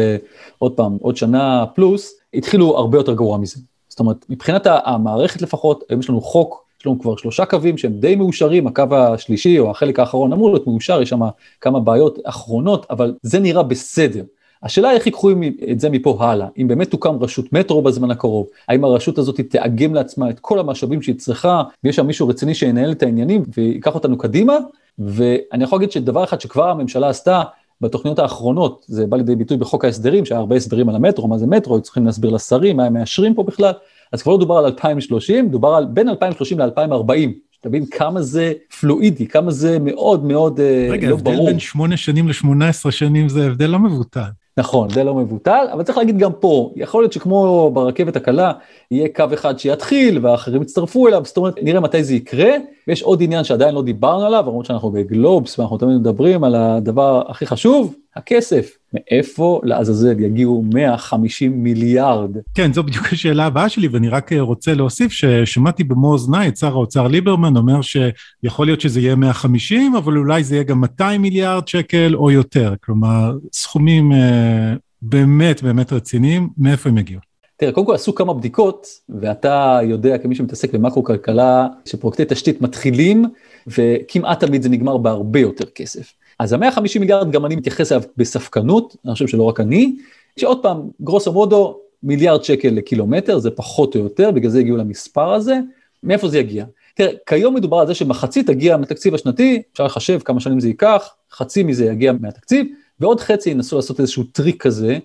עוד 0.57 0.71
פעם, 0.71 0.97
עוד 1.01 1.17
שנה 1.17 1.65
פלוס, 1.75 2.13
התחילו 2.33 2.77
הרבה 2.77 2.97
יותר 2.97 3.13
גרוע 3.13 3.37
מזה. 3.37 3.59
זאת 3.89 3.99
אומרת, 3.99 4.25
מבחינת 4.29 4.67
המערכת 4.85 5.41
לפחות, 5.41 5.83
היום 5.89 5.99
יש 5.99 6.09
לנו 6.09 6.21
חוק 6.21 6.68
יש 6.79 6.85
לנו 6.85 6.99
כבר 6.99 7.15
שלושה 7.15 7.45
קווים 7.45 7.77
שהם 7.77 7.93
די 7.93 8.15
מאושרים, 8.15 8.67
הקו 8.67 8.83
השלישי 8.91 9.59
או 9.59 9.71
החלק 9.71 9.99
האחרון 9.99 10.33
אמור 10.33 10.49
להיות 10.49 10.67
מאושר, 10.67 11.01
יש 11.01 11.09
שם 11.09 11.19
כמה 11.61 11.79
בעיות 11.79 12.19
אחרונות, 12.23 12.85
אבל 12.89 13.13
זה 13.21 13.39
נראה 13.39 13.63
בסדר. 13.63 14.23
השאלה 14.63 14.91
איך 14.91 15.05
ייקחו 15.05 15.31
את 15.71 15.79
זה 15.79 15.89
מפה 15.89 16.17
הלאה, 16.19 16.47
אם 16.57 16.67
באמת 16.67 16.91
תוקם 16.91 17.15
רשות 17.21 17.53
מטרו 17.53 17.81
בזמן 17.81 18.11
הקרוב, 18.11 18.47
האם 18.67 18.83
הרשות 18.83 19.17
הזאת 19.17 19.39
תאגם 19.39 19.93
לעצמה 19.93 20.29
את 20.29 20.39
כל 20.39 20.59
המשאבים 20.59 21.01
שהיא 21.01 21.15
צריכה, 21.15 21.63
ויש 21.83 21.95
שם 21.95 22.07
מישהו 22.07 22.27
רציני 22.27 22.53
שינהל 22.53 22.91
את 22.91 23.03
העניינים 23.03 23.43
ויקח 23.57 23.95
אותנו 23.95 24.17
קדימה, 24.17 24.57
ואני 24.99 25.63
יכול 25.63 25.77
להגיד 25.77 25.91
שדבר 25.91 26.23
אחד 26.23 26.41
שכבר 26.41 26.69
הממשלה 26.69 27.09
עשתה, 27.09 27.41
בתוכניות 27.81 28.19
האחרונות, 28.19 28.85
זה 28.87 29.07
בא 29.07 29.17
לידי 29.17 29.35
ביטוי 29.35 29.57
בחוק 29.57 29.85
ההסדרים, 29.85 30.25
שהיה 30.25 30.39
הרבה 30.39 30.55
הסברים 30.55 30.89
על 30.89 30.95
המטרו, 30.95 31.27
מה 31.27 31.37
זה 31.37 31.47
מטרו, 31.47 31.75
היו 31.75 31.81
צריכים 31.81 32.05
להסביר 32.05 32.31
לשרים, 32.31 32.77
מה 32.77 32.85
הם 32.85 32.93
מאשרים 32.93 33.33
פה 33.33 33.43
בכלל, 33.43 33.71
אז 34.11 34.21
כבר 34.21 34.31
לא 34.31 34.39
דובר 34.39 34.55
על 34.57 34.65
2030, 34.65 35.49
דובר 35.49 35.69
על 35.69 35.85
בין 35.85 36.09
2030 36.09 36.59
ל-2040. 36.59 37.29
שתבין 37.51 37.85
כמה 37.85 38.21
זה 38.21 38.53
פלואידי, 38.79 39.27
כמה 39.27 39.51
זה 39.51 39.77
מאוד 39.79 40.25
מאוד 40.25 40.59
אה, 40.59 40.87
רגע, 40.91 41.09
לא 41.09 41.15
ברור. 41.15 41.29
רגע, 41.29 41.39
ההבדל 41.39 41.51
בין 41.51 41.59
8 41.59 41.97
שנים 41.97 42.27
ל-18 42.27 42.91
שנים 42.91 43.29
זה 43.29 43.45
הבדל 43.45 43.67
לא 43.67 43.79
מבוטל. 43.79 44.29
נכון, 44.57 44.89
זה 44.89 45.03
לא 45.03 45.15
מבוטל, 45.15 45.65
אבל 45.73 45.83
צריך 45.83 45.97
להגיד 45.97 46.17
גם 46.17 46.31
פה, 46.33 46.73
יכול 46.75 47.03
להיות 47.03 47.13
שכמו 47.13 47.71
ברכבת 47.73 48.15
הקלה, 48.15 48.51
יהיה 48.91 49.07
קו 49.15 49.23
אחד 49.33 49.59
שיתחיל 49.59 50.25
והאחרים 50.25 50.61
יצטרפו 50.61 51.07
אליו, 51.07 51.21
זאת 51.25 51.37
אומרת, 51.37 51.55
נראה 51.61 51.79
מתי 51.79 52.03
זה 52.03 52.15
יקרה, 52.15 52.51
ויש 52.87 53.01
עוד 53.01 53.23
עניין 53.23 53.43
שעדיין 53.43 53.75
לא 53.75 53.81
דיברנו 53.81 54.25
עליו, 54.25 54.43
למרות 54.47 54.65
שאנחנו 54.65 54.91
בגלובס 54.91 55.59
ואנחנו 55.59 55.77
תמיד 55.77 55.97
מדברים 55.97 56.43
על 56.43 56.55
הדבר 56.55 57.23
הכי 57.27 57.45
חשוב, 57.45 57.95
הכסף. 58.15 58.78
מאיפה 58.93 59.61
לעזאזל 59.63 60.19
יגיעו 60.19 60.63
150 60.73 61.63
מיליארד? 61.63 62.37
כן, 62.55 62.73
זו 62.73 62.83
בדיוק 62.83 63.05
השאלה 63.11 63.45
הבאה 63.45 63.69
שלי, 63.69 63.87
ואני 63.87 64.09
רק 64.09 64.33
רוצה 64.33 64.73
להוסיף 64.73 65.11
ששמעתי 65.11 65.83
במו 65.83 66.11
אוזניי 66.11 66.47
את 66.47 66.57
שר 66.57 66.73
האוצר 66.73 67.07
ליברמן 67.07 67.57
אומר 67.57 67.79
שיכול 67.81 68.65
להיות 68.65 68.81
שזה 68.81 68.99
יהיה 68.99 69.15
150, 69.15 69.95
אבל 69.95 70.17
אולי 70.17 70.43
זה 70.43 70.55
יהיה 70.55 70.63
גם 70.63 70.81
200 70.81 71.21
מיליארד 71.21 71.67
שקל 71.67 72.15
או 72.15 72.31
יותר. 72.31 72.73
כלומר, 72.83 73.37
סכומים 73.53 74.11
אה, 74.11 74.73
באמת 75.01 75.63
באמת 75.63 75.93
רציניים, 75.93 76.49
מאיפה 76.57 76.89
הם 76.89 76.97
יגיעו? 76.97 77.21
תראה, 77.57 77.71
קודם 77.71 77.85
כל 77.85 77.95
עשו 77.95 78.15
כמה 78.15 78.33
בדיקות, 78.33 78.87
ואתה 79.09 79.79
יודע 79.83 80.17
כמי 80.17 80.35
שמתעסק 80.35 80.73
במקרו-כלכלה, 80.73 81.67
שפרויקטי 81.85 82.23
תשתית 82.27 82.61
מתחילים, 82.61 83.25
וכמעט 83.67 84.39
תמיד 84.45 84.61
זה 84.61 84.69
נגמר 84.69 84.97
בהרבה 84.97 85.39
יותר 85.39 85.65
כסף. 85.75 86.13
אז 86.39 86.53
ה-150 86.53 86.99
מיליארד, 86.99 87.31
גם 87.31 87.45
אני 87.45 87.55
מתייחס 87.55 87.91
אליו 87.91 88.03
בספקנות, 88.17 88.95
אני 89.05 89.13
חושב 89.13 89.27
שלא 89.27 89.43
רק 89.43 89.59
אני, 89.59 89.95
שעוד 90.39 90.61
פעם, 90.61 90.89
גרוסו 91.01 91.33
מודו, 91.33 91.79
מיליארד 92.03 92.43
שקל 92.43 92.69
לקילומטר, 92.69 93.39
זה 93.39 93.51
פחות 93.51 93.95
או 93.95 93.99
יותר, 93.99 94.31
בגלל 94.31 94.51
זה 94.51 94.59
הגיעו 94.59 94.77
למספר 94.77 95.33
הזה. 95.33 95.59
מאיפה 96.03 96.27
זה 96.29 96.39
יגיע? 96.39 96.65
תראה, 96.95 97.11
כיום 97.25 97.55
מדובר 97.55 97.77
על 97.77 97.87
זה 97.87 97.95
שמחצית 97.95 98.47
תגיע 98.47 98.77
מהתקציב 98.77 99.15
השנתי, 99.15 99.61
אפשר 99.73 99.85
לחשב 99.85 100.19
כמה 100.19 100.39
שנים 100.39 100.59
זה 100.59 100.67
ייקח, 100.67 101.09
חצי 101.31 101.63
מזה 101.63 101.85
יגיע 101.85 102.13
מהתקציב, 102.19 102.67
ועוד 102.99 103.19
חצי 103.19 103.49
ינסו 103.49 103.75
לעשות 103.75 103.99
איזשהו 103.99 104.23
טריק 104.23 104.63
כזה, 104.63 104.97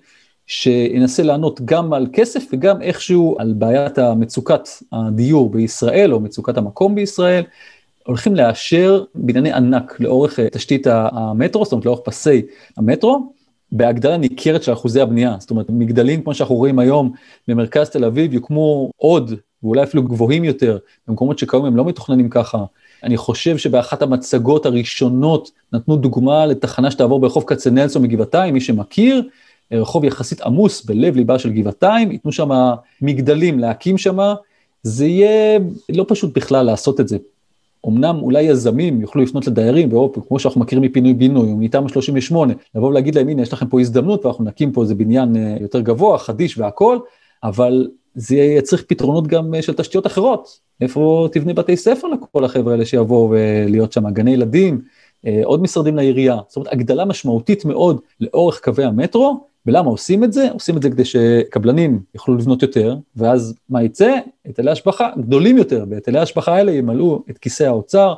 שינסה 0.47 1.23
לענות 1.23 1.61
גם 1.65 1.93
על 1.93 2.07
כסף 2.13 2.45
וגם 2.53 2.83
איכשהו 2.83 3.37
על 3.39 3.53
בעיית 3.53 3.99
המצוקת 3.99 4.69
הדיור 4.93 5.51
בישראל 5.51 6.13
או 6.13 6.21
מצוקת 6.21 6.57
המקום 6.57 6.95
בישראל. 6.95 7.45
הולכים 8.07 8.37
לאשר 8.37 9.05
בנייני 9.15 9.53
ענק 9.53 10.01
לאורך 10.01 10.41
אה, 10.41 10.51
תשתית 10.51 10.87
המטרו, 10.91 11.65
זאת 11.65 11.73
אומרת 11.73 11.87
לאורך 11.87 12.01
פסי 12.05 12.43
המטרו, 12.77 13.33
בהגדלה 13.73 14.17
ניכרת 14.17 14.63
של 14.63 14.73
אחוזי 14.73 15.01
הבנייה. 15.01 15.37
זאת 15.41 15.51
אומרת, 15.51 15.67
מגדלים 15.71 16.23
כמו 16.23 16.35
שאנחנו 16.35 16.55
רואים 16.55 16.79
היום 16.79 17.13
במרכז 17.49 17.91
תל 17.91 18.05
אביב 18.05 18.35
יוקמו 18.35 18.91
עוד, 18.97 19.35
ואולי 19.63 19.83
אפילו 19.83 20.03
גבוהים 20.03 20.45
יותר, 20.45 20.79
במקומות 21.09 21.39
שכיום 21.39 21.65
הם 21.65 21.77
לא 21.77 21.85
מתוכננים 21.85 22.29
ככה. 22.29 22.65
אני 23.03 23.17
חושב 23.17 23.57
שבאחת 23.57 24.03
המצגות 24.03 24.67
הראשונות 24.67 25.51
נתנו 25.73 25.97
דוגמה 25.97 26.47
לתחנה 26.47 26.91
שתעבור 26.91 27.21
ברחוב 27.21 27.45
כצנלסון 27.47 28.03
מגבעתיים, 28.03 28.55
מי 28.55 28.61
שמכיר, 28.61 29.29
רחוב 29.73 30.05
יחסית 30.05 30.41
עמוס 30.41 30.85
בלב 30.85 31.17
ליבה 31.17 31.39
של 31.39 31.53
גבעתיים, 31.53 32.13
ייתנו 32.13 32.33
שם 32.33 32.51
מגדלים 33.03 33.59
להקים 33.59 33.99
שם, 33.99 34.19
זה 34.83 35.07
יהיה 35.07 35.59
לא 35.89 36.05
פשוט 36.09 36.37
בכלל 36.37 36.67
לעשות 36.67 37.01
את 37.01 37.09
זה. 37.09 37.17
אמנם 37.89 38.19
אולי 38.23 38.43
יזמים 38.43 39.01
יוכלו 39.01 39.23
לפנות 39.23 39.47
לדיירים 39.47 39.89
באירופה, 39.89 40.21
כמו 40.29 40.39
שאנחנו 40.39 40.61
מכירים 40.61 40.85
מפינוי 40.85 41.15
בינוי 41.15 41.51
או 41.51 41.57
מתמ"א 41.57 41.89
38, 41.89 42.55
לבוא 42.75 42.89
ולהגיד 42.89 43.15
להם 43.15 43.29
הנה 43.29 43.43
יש 43.43 43.53
לכם 43.53 43.67
פה 43.67 43.81
הזדמנות 43.81 44.25
ואנחנו 44.25 44.45
נקים 44.45 44.73
פה 44.73 44.83
איזה 44.83 44.95
בניין 44.95 45.37
אה, 45.37 45.57
יותר 45.61 45.81
גבוה, 45.81 46.19
חדיש 46.19 46.59
והכל, 46.59 46.99
אבל 47.45 47.89
זה 48.15 48.37
יצריך 48.37 48.85
פתרונות 48.89 49.27
גם 49.27 49.55
אה, 49.55 49.63
של 49.63 49.73
תשתיות 49.73 50.07
אחרות. 50.07 50.61
איפה 50.81 51.29
תבנה 51.33 51.55
בתי 51.55 51.77
ספר 51.77 52.09
לכל 52.09 52.45
החבר'ה 52.45 52.73
האלה 52.73 52.85
שיבואו 52.85 53.31
ולהיות 53.31 53.93
שם, 53.93 54.11
גני 54.11 54.31
ילדים, 54.31 54.81
אה, 55.27 55.41
עוד 55.45 55.63
משרדים 55.63 55.97
לעירייה, 55.97 56.39
זאת 56.49 56.57
אומרת 56.57 56.73
הגדלה 56.73 57.05
משמעותית 57.05 57.65
מאוד 57.65 58.01
לאורך 58.21 58.61
קווי 58.65 58.85
המטרו, 58.85 59.47
ולמה 59.67 59.91
עושים 59.91 60.25
את 60.25 60.33
זה? 60.33 60.51
עושים 60.51 60.77
את 60.77 60.83
זה 60.83 60.91
כדי 60.91 61.05
שקבלנים 61.05 62.01
יוכלו 62.15 62.37
לבנות 62.37 62.63
יותר, 62.63 62.97
ואז 63.17 63.55
מה 63.69 63.83
יצא? 63.83 64.15
היטלי 64.45 64.71
השבחה 64.71 65.11
גדולים 65.19 65.59
יותר, 65.59 65.85
והיטלי 65.91 66.19
ההשבחה 66.19 66.55
האלה 66.55 66.73
ימלאו 66.73 67.23
את 67.31 67.39
כיסי 67.39 67.65
האוצר, 67.65 68.15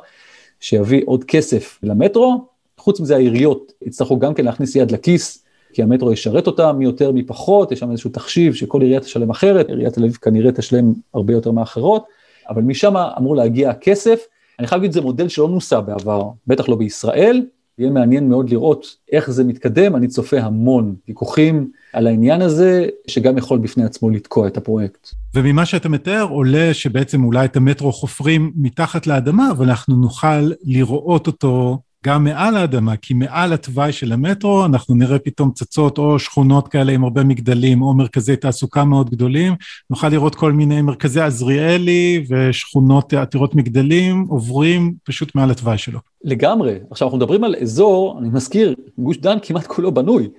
שיביא 0.59 1.01
עוד 1.05 1.23
כסף 1.23 1.79
למטרו. 1.83 2.47
חוץ 2.77 2.99
מזה 2.99 3.15
העיריות 3.15 3.71
יצטרכו 3.81 4.19
גם 4.19 4.33
כן 4.33 4.45
להכניס 4.45 4.75
יד 4.75 4.91
לכיס, 4.91 5.43
כי 5.73 5.83
המטרו 5.83 6.13
ישרת 6.13 6.47
אותם 6.47 6.75
מי 6.77 6.85
יותר 6.85 7.11
מי 7.11 7.23
פחות, 7.23 7.71
יש 7.71 7.79
שם 7.79 7.91
איזשהו 7.91 8.09
תחשיב 8.09 8.53
שכל 8.53 8.81
עירייה 8.81 8.99
תשלם 8.99 9.29
אחרת, 9.29 9.69
עיריית 9.69 9.93
תל 9.93 10.01
אביב 10.01 10.15
כנראה 10.15 10.51
תשלם 10.51 10.93
הרבה 11.13 11.33
יותר 11.33 11.51
מאחרות, 11.51 12.05
אבל 12.49 12.61
משם 12.61 12.97
אמור 12.97 13.35
להגיע 13.35 13.69
הכסף. 13.69 14.25
אני 14.59 14.67
חייב 14.67 14.81
להגיד, 14.81 14.91
זה 14.91 15.01
מודל 15.01 15.27
שלא 15.27 15.49
נוסה 15.49 15.81
בעבר, 15.81 16.23
בטח 16.47 16.69
לא 16.69 16.75
בישראל, 16.75 17.45
יהיה 17.77 17.91
מעניין 17.91 18.29
מאוד 18.29 18.49
לראות 18.49 18.95
איך 19.11 19.31
זה 19.31 19.43
מתקדם, 19.43 19.95
אני 19.95 20.07
צופה 20.07 20.39
המון 20.39 20.95
ויכוחים 21.07 21.71
על 21.93 22.07
העניין 22.07 22.41
הזה, 22.41 22.87
שגם 23.07 23.37
יכול 23.37 23.59
בפני 23.59 23.83
עצמו 23.83 24.09
לתקוע 24.09 24.47
את 24.47 24.57
הפרויקט. 24.57 25.09
וממה 25.35 25.65
שאתה 25.65 25.89
מתאר 25.89 26.27
עולה 26.29 26.73
שבעצם 26.73 27.23
אולי 27.23 27.45
את 27.45 27.57
המטרו 27.57 27.91
חופרים 27.91 28.51
מתחת 28.55 29.07
לאדמה, 29.07 29.51
אבל 29.51 29.69
אנחנו 29.69 29.95
נוכל 29.95 30.51
לראות 30.63 31.27
אותו 31.27 31.79
גם 32.05 32.23
מעל 32.23 32.57
האדמה, 32.57 32.95
כי 32.95 33.13
מעל 33.13 33.53
התוואי 33.53 33.91
של 33.91 34.11
המטרו 34.11 34.65
אנחנו 34.65 34.95
נראה 34.95 35.19
פתאום 35.19 35.51
צצות 35.51 35.97
או 35.97 36.19
שכונות 36.19 36.67
כאלה 36.67 36.91
עם 36.91 37.03
הרבה 37.03 37.23
מגדלים 37.23 37.81
או 37.81 37.93
מרכזי 37.93 38.35
תעסוקה 38.35 38.83
מאוד 38.83 39.09
גדולים, 39.09 39.53
נוכל 39.89 40.09
לראות 40.09 40.35
כל 40.35 40.51
מיני 40.51 40.81
מרכזי 40.81 41.21
עזריאלי 41.21 42.25
ושכונות 42.29 43.13
עתירות 43.13 43.55
מגדלים 43.55 44.25
עוברים 44.29 44.93
פשוט 45.03 45.35
מעל 45.35 45.51
התוואי 45.51 45.77
שלו. 45.77 45.99
לגמרי. 46.23 46.75
עכשיו 46.91 47.07
אנחנו 47.07 47.17
מדברים 47.17 47.43
על 47.43 47.55
אזור, 47.61 48.19
אני 48.19 48.29
מזכיר, 48.29 48.75
גוש 48.97 49.17
דן 49.17 49.37
כמעט 49.41 49.67
כולו 49.67 49.91
בנוי, 49.91 50.29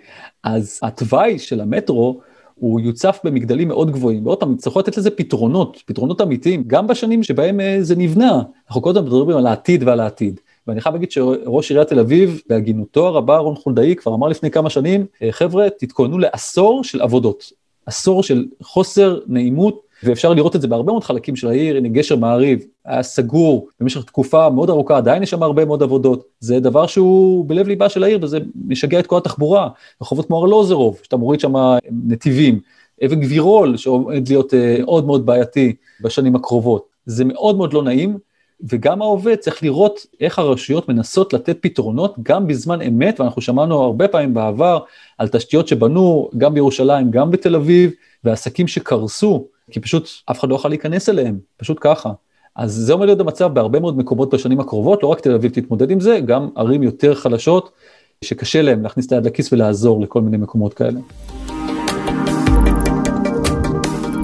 אז 0.45 0.81
התוואי 0.83 1.39
של 1.39 1.61
המטרו 1.61 2.21
הוא 2.55 2.81
יוצף 2.81 3.19
במגדלים 3.25 3.69
מאוד 3.69 3.91
גבוהים, 3.91 4.27
ועוד 4.27 4.41
פעם, 4.41 4.53
יצטרכו 4.53 4.79
לתת 4.79 4.97
לזה 4.97 5.11
פתרונות, 5.11 5.83
פתרונות 5.87 6.21
אמיתיים, 6.21 6.65
גם 6.67 6.87
בשנים 6.87 7.23
שבהם 7.23 7.61
אה, 7.61 7.79
זה 7.81 7.97
נבנה. 7.97 8.43
אנחנו 8.69 8.81
קודם 8.81 9.05
מדברים 9.05 9.37
על 9.37 9.47
העתיד 9.47 9.83
ועל 9.83 10.01
העתיד. 10.01 10.41
ואני 10.69 10.81
חייב 10.81 10.95
להגיד 10.95 11.11
שראש 11.11 11.71
עיריית 11.71 11.89
תל 11.89 11.99
אביב, 11.99 12.41
בהגינותו 12.49 13.07
הרבה, 13.07 13.39
רון 13.39 13.55
חולדאי, 13.55 13.97
כבר 13.97 14.15
אמר 14.15 14.29
לפני 14.29 14.51
כמה 14.51 14.71
שנים, 14.71 15.07
אה, 15.23 15.33
חבר'ה, 15.33 15.71
תתכוננו 15.71 16.19
לעשור 16.19 16.85
של 16.85 17.03
עבודות. 17.03 17.53
עשור 17.87 18.23
של 18.23 18.47
חוסר 18.63 19.19
נעימות, 19.27 19.81
ואפשר 20.03 20.35
לראות 20.35 20.57
את 20.57 20.61
זה 20.61 20.69
בהרבה 20.69 20.93
מאוד 20.93 21.05
חלקים 21.05 21.37
של 21.37 21.49
העיר, 21.49 21.77
הנה 21.77 21.89
גשר 21.89 22.17
מעריב, 22.17 22.65
היה 22.85 23.03
סגור 23.03 23.69
במשך 23.81 24.05
תקופה 24.05 24.51
מאוד 24.51 24.71
ארוכה, 24.71 24.97
עדיין 24.97 25.23
יש 25.23 25.31
שם 25.31 25.43
הרבה 25.43 25.65
מאוד 25.65 25.83
עבודות. 25.83 26.25
זה 26.41 26.61
דבר 26.61 26.87
שהוא 26.87 27.49
בלב 27.49 27.69
ליבה 27.69 27.89
של 27.89 28.05
העיר, 28.05 28.19
וזה 28.23 28.39
משגע 28.67 28.99
את 28.99 29.07
כל 29.07 29.17
התחבורה. 29.17 29.69
רחובות 30.03 30.27
כמו 30.27 30.39
ארלוזרוב, 30.39 30.99
שאתה 31.03 31.17
מוריד 31.17 31.41
שם 31.41 31.53
נתיבים, 32.07 32.61
אבן 33.05 33.21
גבירול, 33.21 33.77
שעומד 33.77 34.29
להיות 34.29 34.53
uh, 34.53 34.83
מאוד 34.83 35.07
מאוד 35.07 35.27
בעייתי 35.27 35.75
בשנים 36.01 36.37
הקרובות. 36.37 36.87
זה 37.07 37.25
מאוד 37.25 37.57
מאוד 37.57 37.73
לא 37.73 37.83
נעים, 37.83 38.19
וגם 38.63 39.03
העובד 39.03 39.35
צריך 39.35 39.63
לראות 39.63 40.07
איך 40.21 40.39
הרשויות 40.39 40.89
מנסות 40.89 41.33
לתת 41.33 41.59
פתרונות 41.61 42.15
גם 42.23 42.47
בזמן 42.47 42.83
אמת, 42.83 43.21
ואנחנו 43.21 43.43
שמענו 43.43 43.83
הרבה 43.83 44.09
פעמים 44.09 44.35
בעבר 44.35 44.79
על 45.19 45.29
תשתיות 45.29 45.69
שבנו 45.69 46.31
גם 46.39 46.55
בירושלים, 46.55 47.11
גם 47.11 47.31
בתל 47.31 47.57
אביב, 47.57 47.91
ועסקים 48.25 48.69
שקרסו, 48.69 49.47
כי 49.71 49.81
פשוט 49.81 50.09
אף 50.31 50.41
אחד 50.41 50.49
לא 50.49 50.55
יכול 50.55 50.71
להיכנס 50.71 51.09
אליהם, 51.09 51.39
פשוט 51.57 51.79
ככה. 51.81 52.13
אז 52.57 52.73
זה 52.73 52.93
עומד 52.93 53.07
להיות 53.07 53.21
המצב 53.21 53.55
בהרבה 53.55 53.81
מאוד 53.81 53.99
מקומות 53.99 54.35
בשנים 54.35 54.61
הקרובות, 54.61 55.03
לא 55.03 55.09
רק 55.09 55.21
תל 55.21 55.35
אביב 55.35 55.53
תתמודד 55.53 55.91
עם 55.91 56.01
זה, 56.01 56.21
גם 56.27 56.49
ערים 56.57 56.83
יותר 56.83 57.15
חלשות, 57.15 57.71
שקשה 58.25 58.63
להם 58.63 58.83
להכניס 58.83 59.07
את 59.07 59.13
היד 59.13 59.27
לכיס 59.27 59.53
ולעזור 59.53 60.01
לכל 60.01 60.21
מיני 60.21 60.37
מקומות 60.37 60.75
כאלה. 60.75 61.01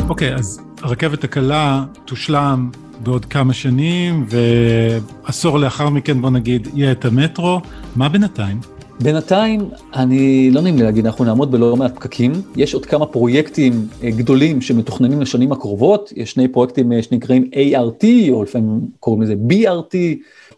אוקיי, 0.09 0.35
okay, 0.35 0.39
אז 0.39 0.61
הרכבת 0.83 1.25
הקלה 1.25 1.85
תושלם 2.05 2.71
בעוד 3.05 3.25
כמה 3.25 3.53
שנים, 3.53 4.27
ועשור 4.29 5.59
לאחר 5.59 5.89
מכן, 5.89 6.21
בוא 6.21 6.31
נגיד, 6.31 6.69
יהיה 6.75 6.93
את 6.93 7.05
המטרו. 7.05 7.61
מה 7.97 8.09
בינתיים? 8.09 8.61
בינתיים, 9.01 9.61
אני 9.95 10.51
לא 10.51 10.61
נעים 10.61 10.77
לי 10.77 10.83
להגיד, 10.83 11.07
אנחנו 11.07 11.25
נעמוד 11.25 11.51
בלא 11.51 11.77
מעט 11.77 11.95
פקקים. 11.95 12.33
יש 12.57 12.75
עוד 12.75 12.87
כמה 12.87 13.07
פרויקטים 13.07 13.73
אה, 14.03 14.11
גדולים 14.11 14.61
שמתוכננים 14.61 15.21
לשנים 15.21 15.53
הקרובות. 15.53 16.13
יש 16.17 16.31
שני 16.31 16.49
פרויקטים 16.49 16.93
אה, 16.93 17.03
שנקראים 17.03 17.51
ART, 17.53 18.31
או 18.31 18.43
לפעמים 18.43 18.81
קוראים 19.01 19.23
לזה 19.23 19.35
BRT, 19.49 19.95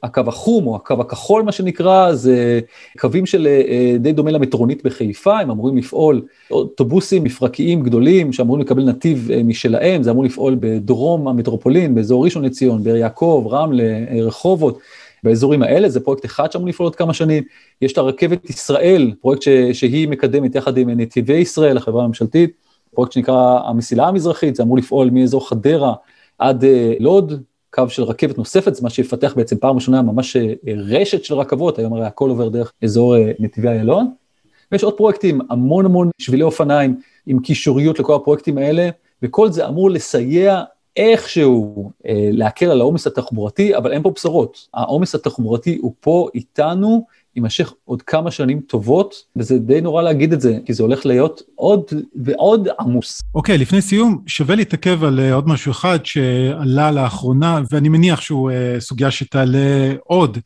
הקו 0.02 0.22
החום 0.26 0.66
או 0.66 0.76
הקו 0.76 1.00
הכחול 1.00 1.42
מה 1.42 1.52
שנקרא, 1.52 2.12
זה 2.12 2.61
קווים 2.98 3.26
של 3.26 3.46
אה, 3.46 3.96
די 3.98 4.12
דומה 4.12 4.30
למטרונית 4.30 4.85
בחיפה, 4.85 5.38
הם 5.38 5.50
אמורים 5.50 5.76
לפעול 5.76 6.22
אוטובוסים 6.50 7.24
מפרקיים 7.24 7.82
גדולים 7.82 8.32
שאמורים 8.32 8.62
לקבל 8.62 8.85
נתיב 8.85 9.28
משלהם, 9.44 10.02
זה 10.02 10.11
אמור 10.11 10.24
לפעול 10.24 10.56
בדרום 10.61 11.28
המטרופולין, 11.28 11.94
באזור 11.94 12.24
ראשון 12.24 12.44
לציון, 12.44 12.85
באר 12.85 12.96
יעקב, 12.96 13.46
רמלה, 13.50 13.85
רחובות. 14.22 14.78
באזורים 15.22 15.62
האלה, 15.62 15.88
זה 15.88 16.00
פרויקט 16.00 16.24
אחד 16.24 16.52
שאמור 16.52 16.68
לפעול 16.68 16.87
עוד 16.87 16.96
כמה 16.96 17.14
שנים. 17.14 17.42
יש 17.82 17.92
את 17.92 17.98
הרכבת 17.98 18.50
ישראל, 18.50 19.12
פרויקט 19.20 19.42
ש, 19.42 19.48
שהיא 19.72 20.09
מקדמת 20.09 20.54
יחד 20.54 20.76
עם 20.76 20.90
נתיבי 20.90 21.35
ישראל, 21.35 21.76
החברה 21.76 22.04
הממשלתית, 22.04 22.50
פרויקט 22.94 23.12
שנקרא 23.12 23.61
המסילה 23.64 24.09
המזרחית, 24.09 24.56
זה 24.56 24.62
אמור 24.62 24.76
לפעול 24.76 25.11
מאזור 25.11 25.48
חדרה 25.48 25.94
עד 26.38 26.64
לוד, 26.98 27.42
קו 27.70 27.88
של 27.88 28.02
רכבת 28.02 28.38
נוספת, 28.38 28.74
זה 28.74 28.83
מה 28.83 28.90
שיפתח 28.90 29.33
בעצם 29.37 29.57
פעם 29.57 29.76
ראשונה 29.76 30.02
ממש 30.02 30.37
uh, 30.37 30.40
רשת 30.76 31.24
של 31.24 31.35
רכבות, 31.35 31.79
היום 31.79 31.92
הרי 31.92 32.07
הכל 32.07 32.31
עובר 32.31 32.48
דרך 32.48 32.72
אזור 32.83 33.16
uh, 33.16 33.18
נתיבי 33.38 33.68
איילון. 33.68 34.11
ויש 34.72 34.85
עוד 34.85 34.96
פרויקטים, 34.96 35.40
המון 35.50 35.85
המון 35.85 36.11
שבילי 36.18 36.42
אופניים 36.42 37.00
עם 37.26 37.38
קישוריות 37.38 37.98
לכל 37.98 38.14
הפרויקטים 38.14 38.59
האלה, 38.59 38.88
וכל 39.22 39.50
זה 39.50 39.68
אמור 39.68 39.90
לסייע 39.90 40.62
איכשהו 40.96 41.90
אה, 42.07 42.29
להקל 42.33 42.66
על 42.66 42.81
העומס 42.81 43.07
התחבורתי, 43.07 43.76
אבל 43.76 43.92
אין 43.92 44.02
פה 44.02 44.11
בשורות. 44.11 44.68
העומס 44.74 45.14
התחבורתי 45.14 45.79
הוא 45.81 45.92
פה 46.00 46.29
איתנו, 46.35 47.07
יימשך 47.37 47.72
עוד 47.85 48.03
כמה 48.03 48.31
שנים 48.31 48.61
טובות, 48.61 49.14
וזה 49.37 49.59
די 49.59 49.81
נורא 49.81 50.03
להגיד 50.03 50.33
את 50.33 50.40
זה, 50.40 50.59
כי 50.64 50.72
זה 50.75 50.83
הולך 50.83 51.07
להיות 51.07 51.42
עוד 51.55 51.85
ועוד 52.14 52.68
עמוס. 52.81 53.22
אוקיי, 53.35 53.57
okay, 53.57 53.59
לפני 53.59 53.83
סיום, 53.83 54.22
שווה 54.27 54.55
להתעכב 54.57 55.05
על 55.05 55.20
uh, 55.20 55.35
עוד 55.35 55.49
משהו 55.49 55.72
אחד 55.72 55.99
שעלה 56.05 56.90
לאחרונה, 56.90 57.61
ואני 57.70 57.88
מניח 57.88 58.20
שהוא 58.20 58.51
uh, 58.51 58.81
סוגיה 58.81 59.11
שתעלה 59.11 59.92
עוד. 60.05 60.38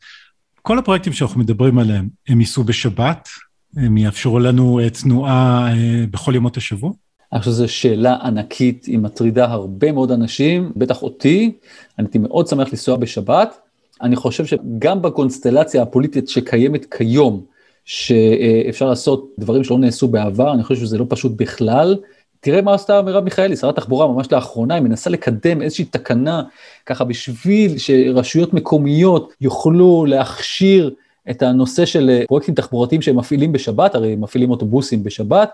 כל 0.61 0.79
הפרויקטים 0.79 1.13
שאנחנו 1.13 1.39
מדברים 1.39 1.79
עליהם, 1.79 2.07
הם 2.27 2.39
ייסעו 2.39 2.63
בשבת? 2.63 3.29
הם 3.75 3.97
יאפשרו 3.97 4.39
לנו 4.39 4.79
uh, 4.79 5.01
תנועה 5.01 5.71
uh, 5.71 5.75
בכל 6.11 6.35
ימות 6.35 6.57
השבוע? 6.57 6.91
אני 7.33 7.39
חושב 7.39 7.51
שזו 7.51 7.67
שאלה 7.67 8.15
ענקית, 8.23 8.85
היא 8.85 8.99
מטרידה 8.99 9.45
הרבה 9.45 9.91
מאוד 9.91 10.11
אנשים, 10.11 10.71
בטח 10.75 11.01
אותי, 11.01 11.51
אני 11.99 12.07
הייתי 12.07 12.17
מאוד 12.17 12.47
שמח 12.47 12.67
לנסוע 12.67 12.97
בשבת. 12.97 13.60
אני 14.01 14.15
חושב 14.15 14.45
שגם 14.45 15.01
בקונסטלציה 15.01 15.81
הפוליטית 15.81 16.29
שקיימת 16.29 16.93
כיום, 16.93 17.41
שאפשר 17.85 18.89
לעשות 18.89 19.29
דברים 19.39 19.63
שלא 19.63 19.77
נעשו 19.77 20.07
בעבר, 20.07 20.53
אני 20.53 20.63
חושב 20.63 20.81
שזה 20.81 20.97
לא 20.97 21.05
פשוט 21.09 21.31
בכלל. 21.35 21.97
תראה 22.39 22.61
מה 22.61 22.73
עשתה 22.73 23.01
מרב 23.01 23.23
מיכאלי, 23.23 23.55
שרת 23.55 23.77
התחבורה 23.77 24.07
ממש 24.07 24.31
לאחרונה, 24.31 24.73
היא 24.73 24.83
מנסה 24.83 25.09
לקדם 25.09 25.61
איזושהי 25.61 25.85
תקנה, 25.85 26.43
ככה 26.85 27.03
בשביל 27.03 27.77
שרשויות 27.77 28.53
מקומיות 28.53 29.33
יוכלו 29.41 30.05
להכשיר 30.07 30.91
את 31.29 31.41
הנושא 31.41 31.85
של 31.85 32.21
פרויקטים 32.27 32.55
תחבורתיים 32.55 33.01
שהם 33.01 33.17
מפעילים 33.17 33.51
בשבת, 33.51 33.95
הרי 33.95 34.13
הם 34.13 34.21
מפעילים 34.21 34.51
אוטובוסים 34.51 35.03
בשבת, 35.03 35.49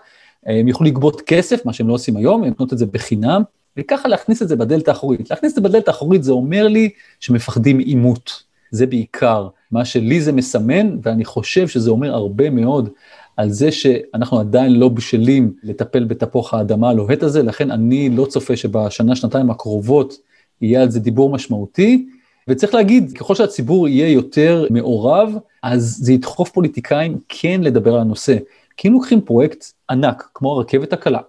הם 0.46 0.68
יוכלו 0.68 0.88
לגבות 0.88 1.22
כסף, 1.22 1.66
מה 1.66 1.74
שהם 1.74 1.88
לא 1.88 1.94
עושים 1.94 2.18
היום, 2.18 2.44
הם 2.44 2.50
נותנות 2.50 2.74
את 2.74 2.78
זה 2.78 2.86
בחינם, 2.86 3.42
וככה 3.78 4.08
להכניס 4.08 4.42
את 4.42 4.48
זה 4.48 4.56
בדלת 4.56 4.88
האחורית. 4.88 5.30
להכניס 5.30 5.52
את 5.52 5.56
זה 5.56 5.70
בדלת 5.70 5.88
האחורית 5.88 6.24
זה 6.24 6.32
אומר 6.32 6.68
לי 6.68 6.90
שמפחדים 7.20 7.80
עימות. 7.80 8.44
זה 8.72 8.86
בעיקר 8.86 9.48
מה 9.72 9.86
שלי 9.86 10.22
זה 10.22 10.32
מסמן, 10.32 10.98
ואני 11.04 11.26
חושב 11.26 11.68
שזה 11.68 11.90
אומר 11.90 12.14
הרבה 12.14 12.50
מאוד 12.50 12.90
על 13.38 13.50
זה 13.50 13.72
שאנחנו 13.72 14.40
עדיין 14.40 14.80
לא 14.80 14.90
בשלים 14.90 15.54
לטפל 15.64 16.04
בתפוח 16.04 16.54
האדמה 16.54 16.90
הלוהט 16.90 17.24
הזה, 17.24 17.44
לכן 17.44 17.72
אני 17.72 18.10
לא 18.10 18.26
צופה 18.26 18.56
שבשנה, 18.56 19.16
שנתיים 19.16 19.50
הקרובות 19.50 20.18
יהיה 20.62 20.82
על 20.82 20.90
זה 20.90 21.00
דיבור 21.00 21.30
משמעותי. 21.30 22.08
וצריך 22.48 22.74
להגיד, 22.74 23.18
ככל 23.18 23.36
שהציבור 23.36 23.88
יהיה 23.88 24.10
יותר 24.10 24.68
מעורב, 24.70 25.34
אז 25.64 25.98
זה 26.02 26.14
ידחוף 26.14 26.50
פוליטיקאים 26.50 27.18
כן 27.30 27.62
לדבר 27.64 27.94
על 27.96 28.02
הנושא. 28.02 28.38
כי 28.78 28.88
אם 28.88 28.94
לוקחים 28.94 29.22
פרויקט 29.22 29.66
ענק, 29.90 30.30
כמו 30.34 30.52
הרכבת 30.52 30.94
הקלה, 30.94 31.20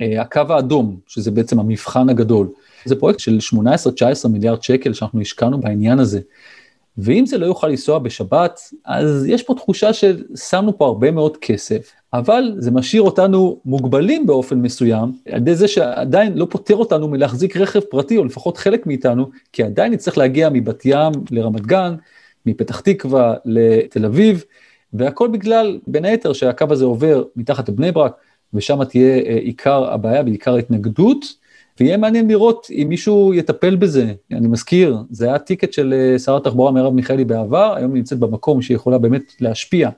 הקו 0.00 0.40
האדום, 0.48 0.96
שזה 1.06 1.30
בעצם 1.30 1.60
המבחן 1.60 2.08
הגדול, 2.08 2.48
זה 2.84 2.96
פרויקט 2.96 3.20
של 3.20 3.38
18-19 4.24 4.28
מיליארד 4.28 4.62
שקל 4.62 4.92
שאנחנו 4.92 5.20
השקענו 5.20 5.60
בעניין 5.60 5.98
הזה. 5.98 6.20
ואם 6.98 7.26
זה 7.26 7.38
לא 7.38 7.46
יוכל 7.46 7.68
לנסוע 7.68 7.98
בשבת, 7.98 8.60
אז 8.84 9.26
יש 9.28 9.42
פה 9.42 9.54
תחושה 9.54 9.92
ששמנו 9.92 10.78
פה 10.78 10.86
הרבה 10.86 11.10
מאוד 11.10 11.36
כסף, 11.36 11.92
אבל 12.12 12.54
זה 12.58 12.70
משאיר 12.70 13.02
אותנו 13.02 13.60
מוגבלים 13.64 14.26
באופן 14.26 14.58
מסוים, 14.58 15.12
על 15.28 15.36
ידי 15.36 15.54
זה 15.54 15.68
שעדיין 15.68 16.38
לא 16.38 16.46
פוטר 16.50 16.76
אותנו 16.76 17.08
מלהחזיק 17.08 17.56
רכב 17.56 17.80
פרטי, 17.80 18.16
או 18.16 18.24
לפחות 18.24 18.56
חלק 18.56 18.86
מאיתנו, 18.86 19.30
כי 19.52 19.62
עדיין 19.62 19.92
נצטרך 19.92 20.18
להגיע 20.18 20.48
מבת 20.52 20.82
ים 20.84 21.12
לרמת 21.30 21.66
גן, 21.66 21.94
מפתח 22.46 22.80
תקווה 22.80 23.34
לתל 23.44 24.04
אביב, 24.04 24.44
והכל 24.92 25.28
בגלל, 25.28 25.78
בין 25.86 26.04
היתר, 26.04 26.32
שהקו 26.32 26.66
הזה 26.70 26.84
עובר 26.84 27.24
מתחת 27.36 27.68
לבני 27.68 27.92
ברק, 27.92 28.12
ושם 28.54 28.84
תהיה 28.84 29.16
אה, 29.16 29.38
עיקר 29.42 29.92
הבעיה 29.92 30.22
בעיקר 30.22 30.54
ההתנגדות, 30.54 31.44
ויהיה 31.80 31.96
מעניין 31.96 32.28
לראות 32.28 32.66
אם 32.70 32.86
מישהו 32.88 33.34
יטפל 33.34 33.76
בזה. 33.76 34.12
אני 34.32 34.48
מזכיר, 34.48 34.96
זה 35.10 35.26
היה 35.26 35.38
טיקט 35.38 35.72
של 35.72 35.94
אה, 35.96 36.18
שר 36.18 36.36
התחבורה 36.36 36.72
מרב 36.72 36.94
מיכאלי 36.94 37.24
בעבר, 37.24 37.74
היום 37.76 37.90
היא 37.90 37.98
נמצאת 37.98 38.18
במקום 38.18 38.62
שהיא 38.62 38.74
יכולה 38.74 38.98
באמת 38.98 39.32
להשפיע. 39.40 39.90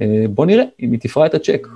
אה, 0.00 0.24
בוא 0.30 0.46
נראה 0.46 0.64
אם 0.82 0.92
היא 0.92 1.00
תפרע 1.00 1.26
את 1.26 1.34
הצ'ק. 1.34 1.68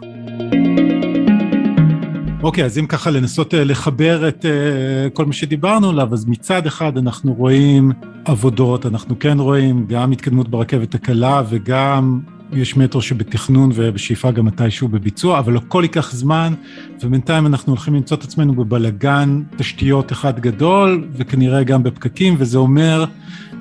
אוקיי, 2.42 2.62
okay, 2.62 2.66
אז 2.66 2.78
אם 2.78 2.86
ככה 2.86 3.10
לנסות 3.10 3.54
לחבר 3.54 4.28
את 4.28 4.44
uh, 4.44 5.10
כל 5.12 5.24
מה 5.24 5.32
שדיברנו 5.32 5.90
עליו, 5.90 6.08
אז 6.12 6.28
מצד 6.28 6.66
אחד 6.66 6.96
אנחנו 6.98 7.34
רואים 7.34 7.92
עבודות, 8.24 8.86
אנחנו 8.86 9.18
כן 9.18 9.38
רואים 9.38 9.86
גם 9.88 10.12
התקדמות 10.12 10.48
ברכבת 10.48 10.94
הקלה 10.94 11.42
וגם 11.48 12.20
יש 12.52 12.76
מטרו 12.76 13.02
שבתכנון 13.02 13.70
ובשאיפה 13.74 14.30
גם 14.30 14.46
מתישהו 14.46 14.88
בביצוע, 14.88 15.38
אבל 15.38 15.56
הכל 15.56 15.82
ייקח 15.82 16.12
זמן, 16.12 16.54
ובינתיים 17.02 17.46
אנחנו 17.46 17.72
הולכים 17.72 17.94
למצוא 17.94 18.16
את 18.16 18.24
עצמנו 18.24 18.54
בבלגן 18.54 19.42
תשתיות 19.56 20.12
אחד 20.12 20.40
גדול, 20.40 21.08
וכנראה 21.12 21.62
גם 21.62 21.82
בפקקים, 21.82 22.34
וזה 22.38 22.58
אומר, 22.58 23.04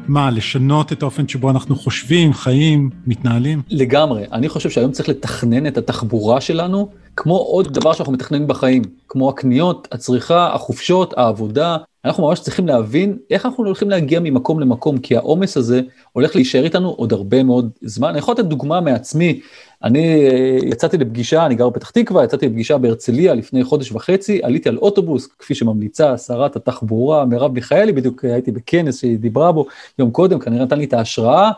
מה, 0.08 0.32
לשנות 0.32 0.92
את 0.92 1.02
האופן 1.02 1.28
שבו 1.28 1.50
אנחנו 1.50 1.76
חושבים, 1.76 2.34
חיים, 2.34 2.90
מתנהלים? 3.08 3.62
לגמרי. 3.70 4.24
אני 4.32 4.50
חושב 4.50 4.70
שהיום 4.70 4.92
צריך 4.92 5.10
לתכנן 5.10 5.68
את 5.68 5.78
התחבורה 5.78 6.42
שלנו, 6.42 6.90
כמו 7.16 7.38
עוד 7.38 7.74
דבר 7.74 7.94
שאנחנו 7.94 8.14
מתכננים 8.14 8.48
בחיים, 8.48 8.82
כמו 9.08 9.30
הקניות, 9.30 9.88
הצריכה, 9.92 10.54
החופשות, 10.54 11.18
העבודה, 11.18 11.78
אנחנו 12.06 12.28
ממש 12.28 12.40
צריכים 12.40 12.68
להבין 12.68 13.18
איך 13.30 13.46
אנחנו 13.46 13.66
הולכים 13.66 13.90
להגיע 13.90 14.20
ממקום 14.20 14.60
למקום, 14.60 14.98
כי 14.98 15.18
העומס 15.18 15.58
הזה 15.58 15.82
הולך 16.12 16.36
להישאר 16.36 16.64
איתנו 16.64 16.90
עוד 16.90 17.14
הרבה 17.14 17.44
מאוד 17.44 17.70
זמן. 17.82 18.10
אני 18.10 18.18
יכול 18.18 18.34
לתת 18.34 18.46
דוגמה 18.46 18.82
מעצמי, 18.82 19.42
אני 19.84 20.30
אה, 20.30 20.58
יצאתי 20.64 20.98
לפגישה, 20.98 21.46
אני 21.46 21.56
גר 21.56 21.70
בפתח 21.70 21.90
תקווה, 21.90 22.24
יצאתי 22.24 22.46
לפגישה 22.46 22.78
בהרצליה 22.78 23.34
לפני 23.34 23.64
חודש 23.64 23.92
וחצי, 23.92 24.40
עליתי 24.44 24.70
על 24.70 24.78
אוטובוס, 24.78 25.28
כפי 25.40 25.56
שממליצה 25.56 26.18
שרת 26.18 26.56
התחבורה 26.56 27.26
מרב 27.26 27.54
מיכאלי, 27.54 27.92
בדיוק 27.92 28.26
הייתי 28.26 28.52
בכנס 28.52 29.00
שהיא 29.00 29.20
דיברה 29.20 29.52
בו 29.52 29.66
יום 30.00 30.12
קודם, 30.12 30.40
כנראה 30.40 30.66
נתן 30.66 30.78
לי 30.78 30.86
את 30.86 30.94
ההשראה, 30.94 31.52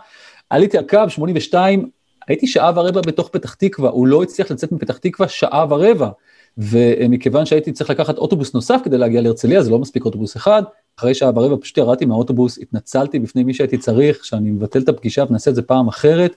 עליתי 0.49 0.77
על 0.77 0.83
קו 0.89 0.99
82, 1.09 1.89
הייתי 2.27 2.47
שעה 2.47 2.71
ורבע 2.75 3.01
בתוך 3.01 3.29
פתח 3.29 3.53
תקווה, 3.53 3.89
הוא 3.89 4.07
לא 4.07 4.23
הצליח 4.23 4.51
לצאת 4.51 4.71
מפתח 4.71 4.97
תקווה 4.97 5.27
שעה 5.27 5.65
ורבע. 5.69 6.09
ומכיוון 6.57 7.45
שהייתי 7.45 7.71
צריך 7.71 7.89
לקחת 7.89 8.17
אוטובוס 8.17 8.53
נוסף 8.53 8.81
כדי 8.83 8.97
להגיע 8.97 9.21
להרצליה, 9.21 9.63
זה 9.63 9.71
לא 9.71 9.79
מספיק 9.79 10.05
אוטובוס 10.05 10.37
אחד, 10.37 10.63
אחרי 10.99 11.13
שעה 11.13 11.31
ברבע 11.31 11.55
פשוט 11.61 11.77
ירדתי 11.77 12.05
מהאוטובוס, 12.05 12.59
התנצלתי 12.61 13.19
בפני 13.19 13.43
מי 13.43 13.53
שהייתי 13.53 13.77
צריך, 13.77 14.25
שאני 14.25 14.51
מבטל 14.51 14.79
את 14.79 14.89
הפגישה 14.89 15.23
ונעשה 15.29 15.51
את 15.51 15.55
זה 15.55 15.61
פעם 15.61 15.87
אחרת, 15.87 16.35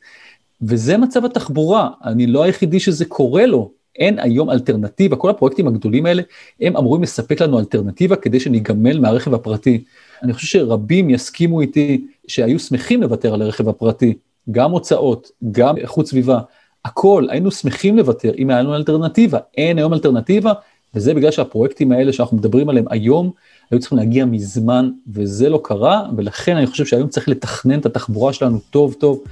וזה 0.62 0.96
מצב 0.96 1.25
התחבורה, 1.25 1.88
אני 2.05 2.27
לא 2.27 2.42
היחידי 2.42 2.81
שזה 2.81 3.05
קורה 3.05 3.46
לו, 3.46 3.70
אין 3.96 4.18
היום 4.18 4.51
אלטרנטיבה, 4.51 5.16
כל 5.16 5.31
הפרויקטים 5.31 5.68
הגדולים 5.68 6.07
האלה, 6.07 6.22
הם 6.61 6.77
אמורים 6.77 7.03
לספק 7.03 7.40
לנו 7.40 7.59
אלטרנטיבה 7.59 8.16
כדי 8.16 8.40
שניגמל 8.40 9.01
מהרכב 9.01 9.35
הפרטי. 9.35 9.85
אני 10.22 10.33
חושב 10.33 10.46
שרבים 10.46 11.11
יסכימו 11.11 11.61
איתי 11.61 12.07
שהיו 12.29 12.59
שמחים 12.59 13.03
לוותר 13.03 13.35
על 13.35 13.42
הרכב 13.42 13.68
הפרטי, 13.68 14.14
גם 14.50 14.70
הוצאות, 14.70 15.30
גם 15.50 15.76
איכות 15.76 16.06
סביבה, 16.06 16.38
הכל, 16.85 17.26
היינו 17.30 17.50
שמחים 17.50 17.96
לוותר 17.96 18.32
אם 18.38 18.50
היה 18.50 18.62
לנו 18.62 18.74
אלטרנטיבה, 18.74 19.38
אין 19.56 19.78
היום 19.78 19.92
אלטרנטיבה, 19.92 20.52
וזה 20.94 21.14
בגלל 21.14 21.30
שהפרויקטים 21.30 21.92
האלה 21.92 22.12
שאנחנו 22.12 22.37
מדברים 22.37 22.68
עליהם 22.68 22.87
היום, 22.90 23.30
היו 23.70 23.80
צריכים 23.80 23.98
להגיע 23.98 24.24
מזמן, 24.24 24.90
וזה 25.12 25.48
לא 25.48 25.61
קרה, 25.64 26.02
ולכן 26.16 26.56
אני 26.56 26.66
חושב 26.66 26.87
שהיום 26.87 27.09
צריך 27.09 27.28
לתכנן 27.28 27.78
את 27.78 27.87
התחבורה 27.87 28.32
שלנו 28.32 28.59
טוב 28.70 28.92
טוב, 28.92 29.22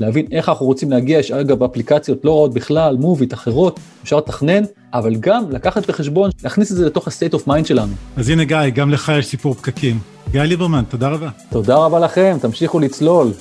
להבין 0.00 0.26
איך 0.32 0.48
אנחנו 0.48 0.66
רוצים 0.66 0.90
להגיע, 0.90 1.18
יש 1.18 1.30
אגב 1.30 1.62
אפליקציות 1.62 2.24
לא 2.24 2.30
רעות 2.30 2.54
בכלל, 2.54 2.96
מוביט, 2.96 3.34
אחרות, 3.34 3.80
אפשר 4.02 4.16
לתכנן, 4.16 4.62
אבל 4.92 5.14
גם 5.14 5.50
לקחת 5.50 5.86
בחשבון, 5.90 6.30
להכניס 6.44 6.72
את 6.72 6.76
זה 6.76 6.86
לתוך 6.86 7.08
ה-state 7.08 7.34
of 7.34 7.48
mind 7.48 7.64
שלנו. 7.64 7.92
אז 8.16 8.28
הנה 8.28 8.44
גיא, 8.44 8.58
גם 8.74 8.90
לך 8.90 9.12
יש 9.18 9.26
סיפור 9.26 9.54
פקקים. 9.54 9.98
גיא 10.30 10.40
ליברמן, 10.40 10.82
תודה 10.88 11.08
רבה. 11.08 11.28
תודה 11.50 11.76
רבה 11.76 11.98
לכם, 11.98 12.36
תמשיכו 12.40 12.80
לצלול. 12.80 13.32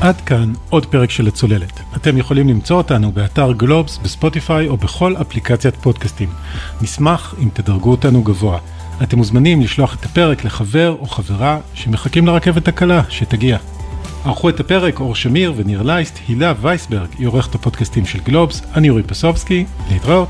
עד 0.00 0.20
כאן 0.20 0.52
עוד 0.70 0.86
פרק 0.86 1.10
של 1.10 1.28
הצוללת. 1.28 1.80
אתם 1.96 2.18
יכולים 2.18 2.48
למצוא 2.48 2.76
אותנו 2.76 3.12
באתר 3.12 3.52
גלובס, 3.52 3.98
בספוטיפיי 3.98 4.68
או 4.68 4.76
בכל 4.76 5.14
אפליקציית 5.20 5.76
פודקאסטים. 5.76 6.28
נשמח 6.82 7.34
אם 7.42 7.48
תדרגו 7.52 7.90
אותנו 7.90 8.22
גבוה. 8.22 8.58
אתם 9.02 9.16
מוזמנים 9.16 9.60
לשלוח 9.60 9.94
את 9.94 10.04
הפרק 10.04 10.44
לחבר 10.44 10.96
או 11.00 11.06
חברה 11.06 11.58
שמחכים 11.74 12.26
לרכבת 12.26 12.68
הקלה 12.68 13.02
שתגיע. 13.08 13.58
ערכו 14.24 14.48
את 14.48 14.60
הפרק 14.60 15.00
אור 15.00 15.14
שמיר 15.14 15.52
וניר 15.56 15.82
לייסט, 15.82 16.18
הילה 16.28 16.54
וייסברג 16.60 17.08
היא 17.18 17.26
עורכת 17.26 17.54
הפודקאסטים 17.54 18.06
של 18.06 18.18
גלובס, 18.20 18.62
אני 18.74 18.90
אורי 18.90 19.02
פסובסקי, 19.02 19.64
להתראות. 19.90 20.28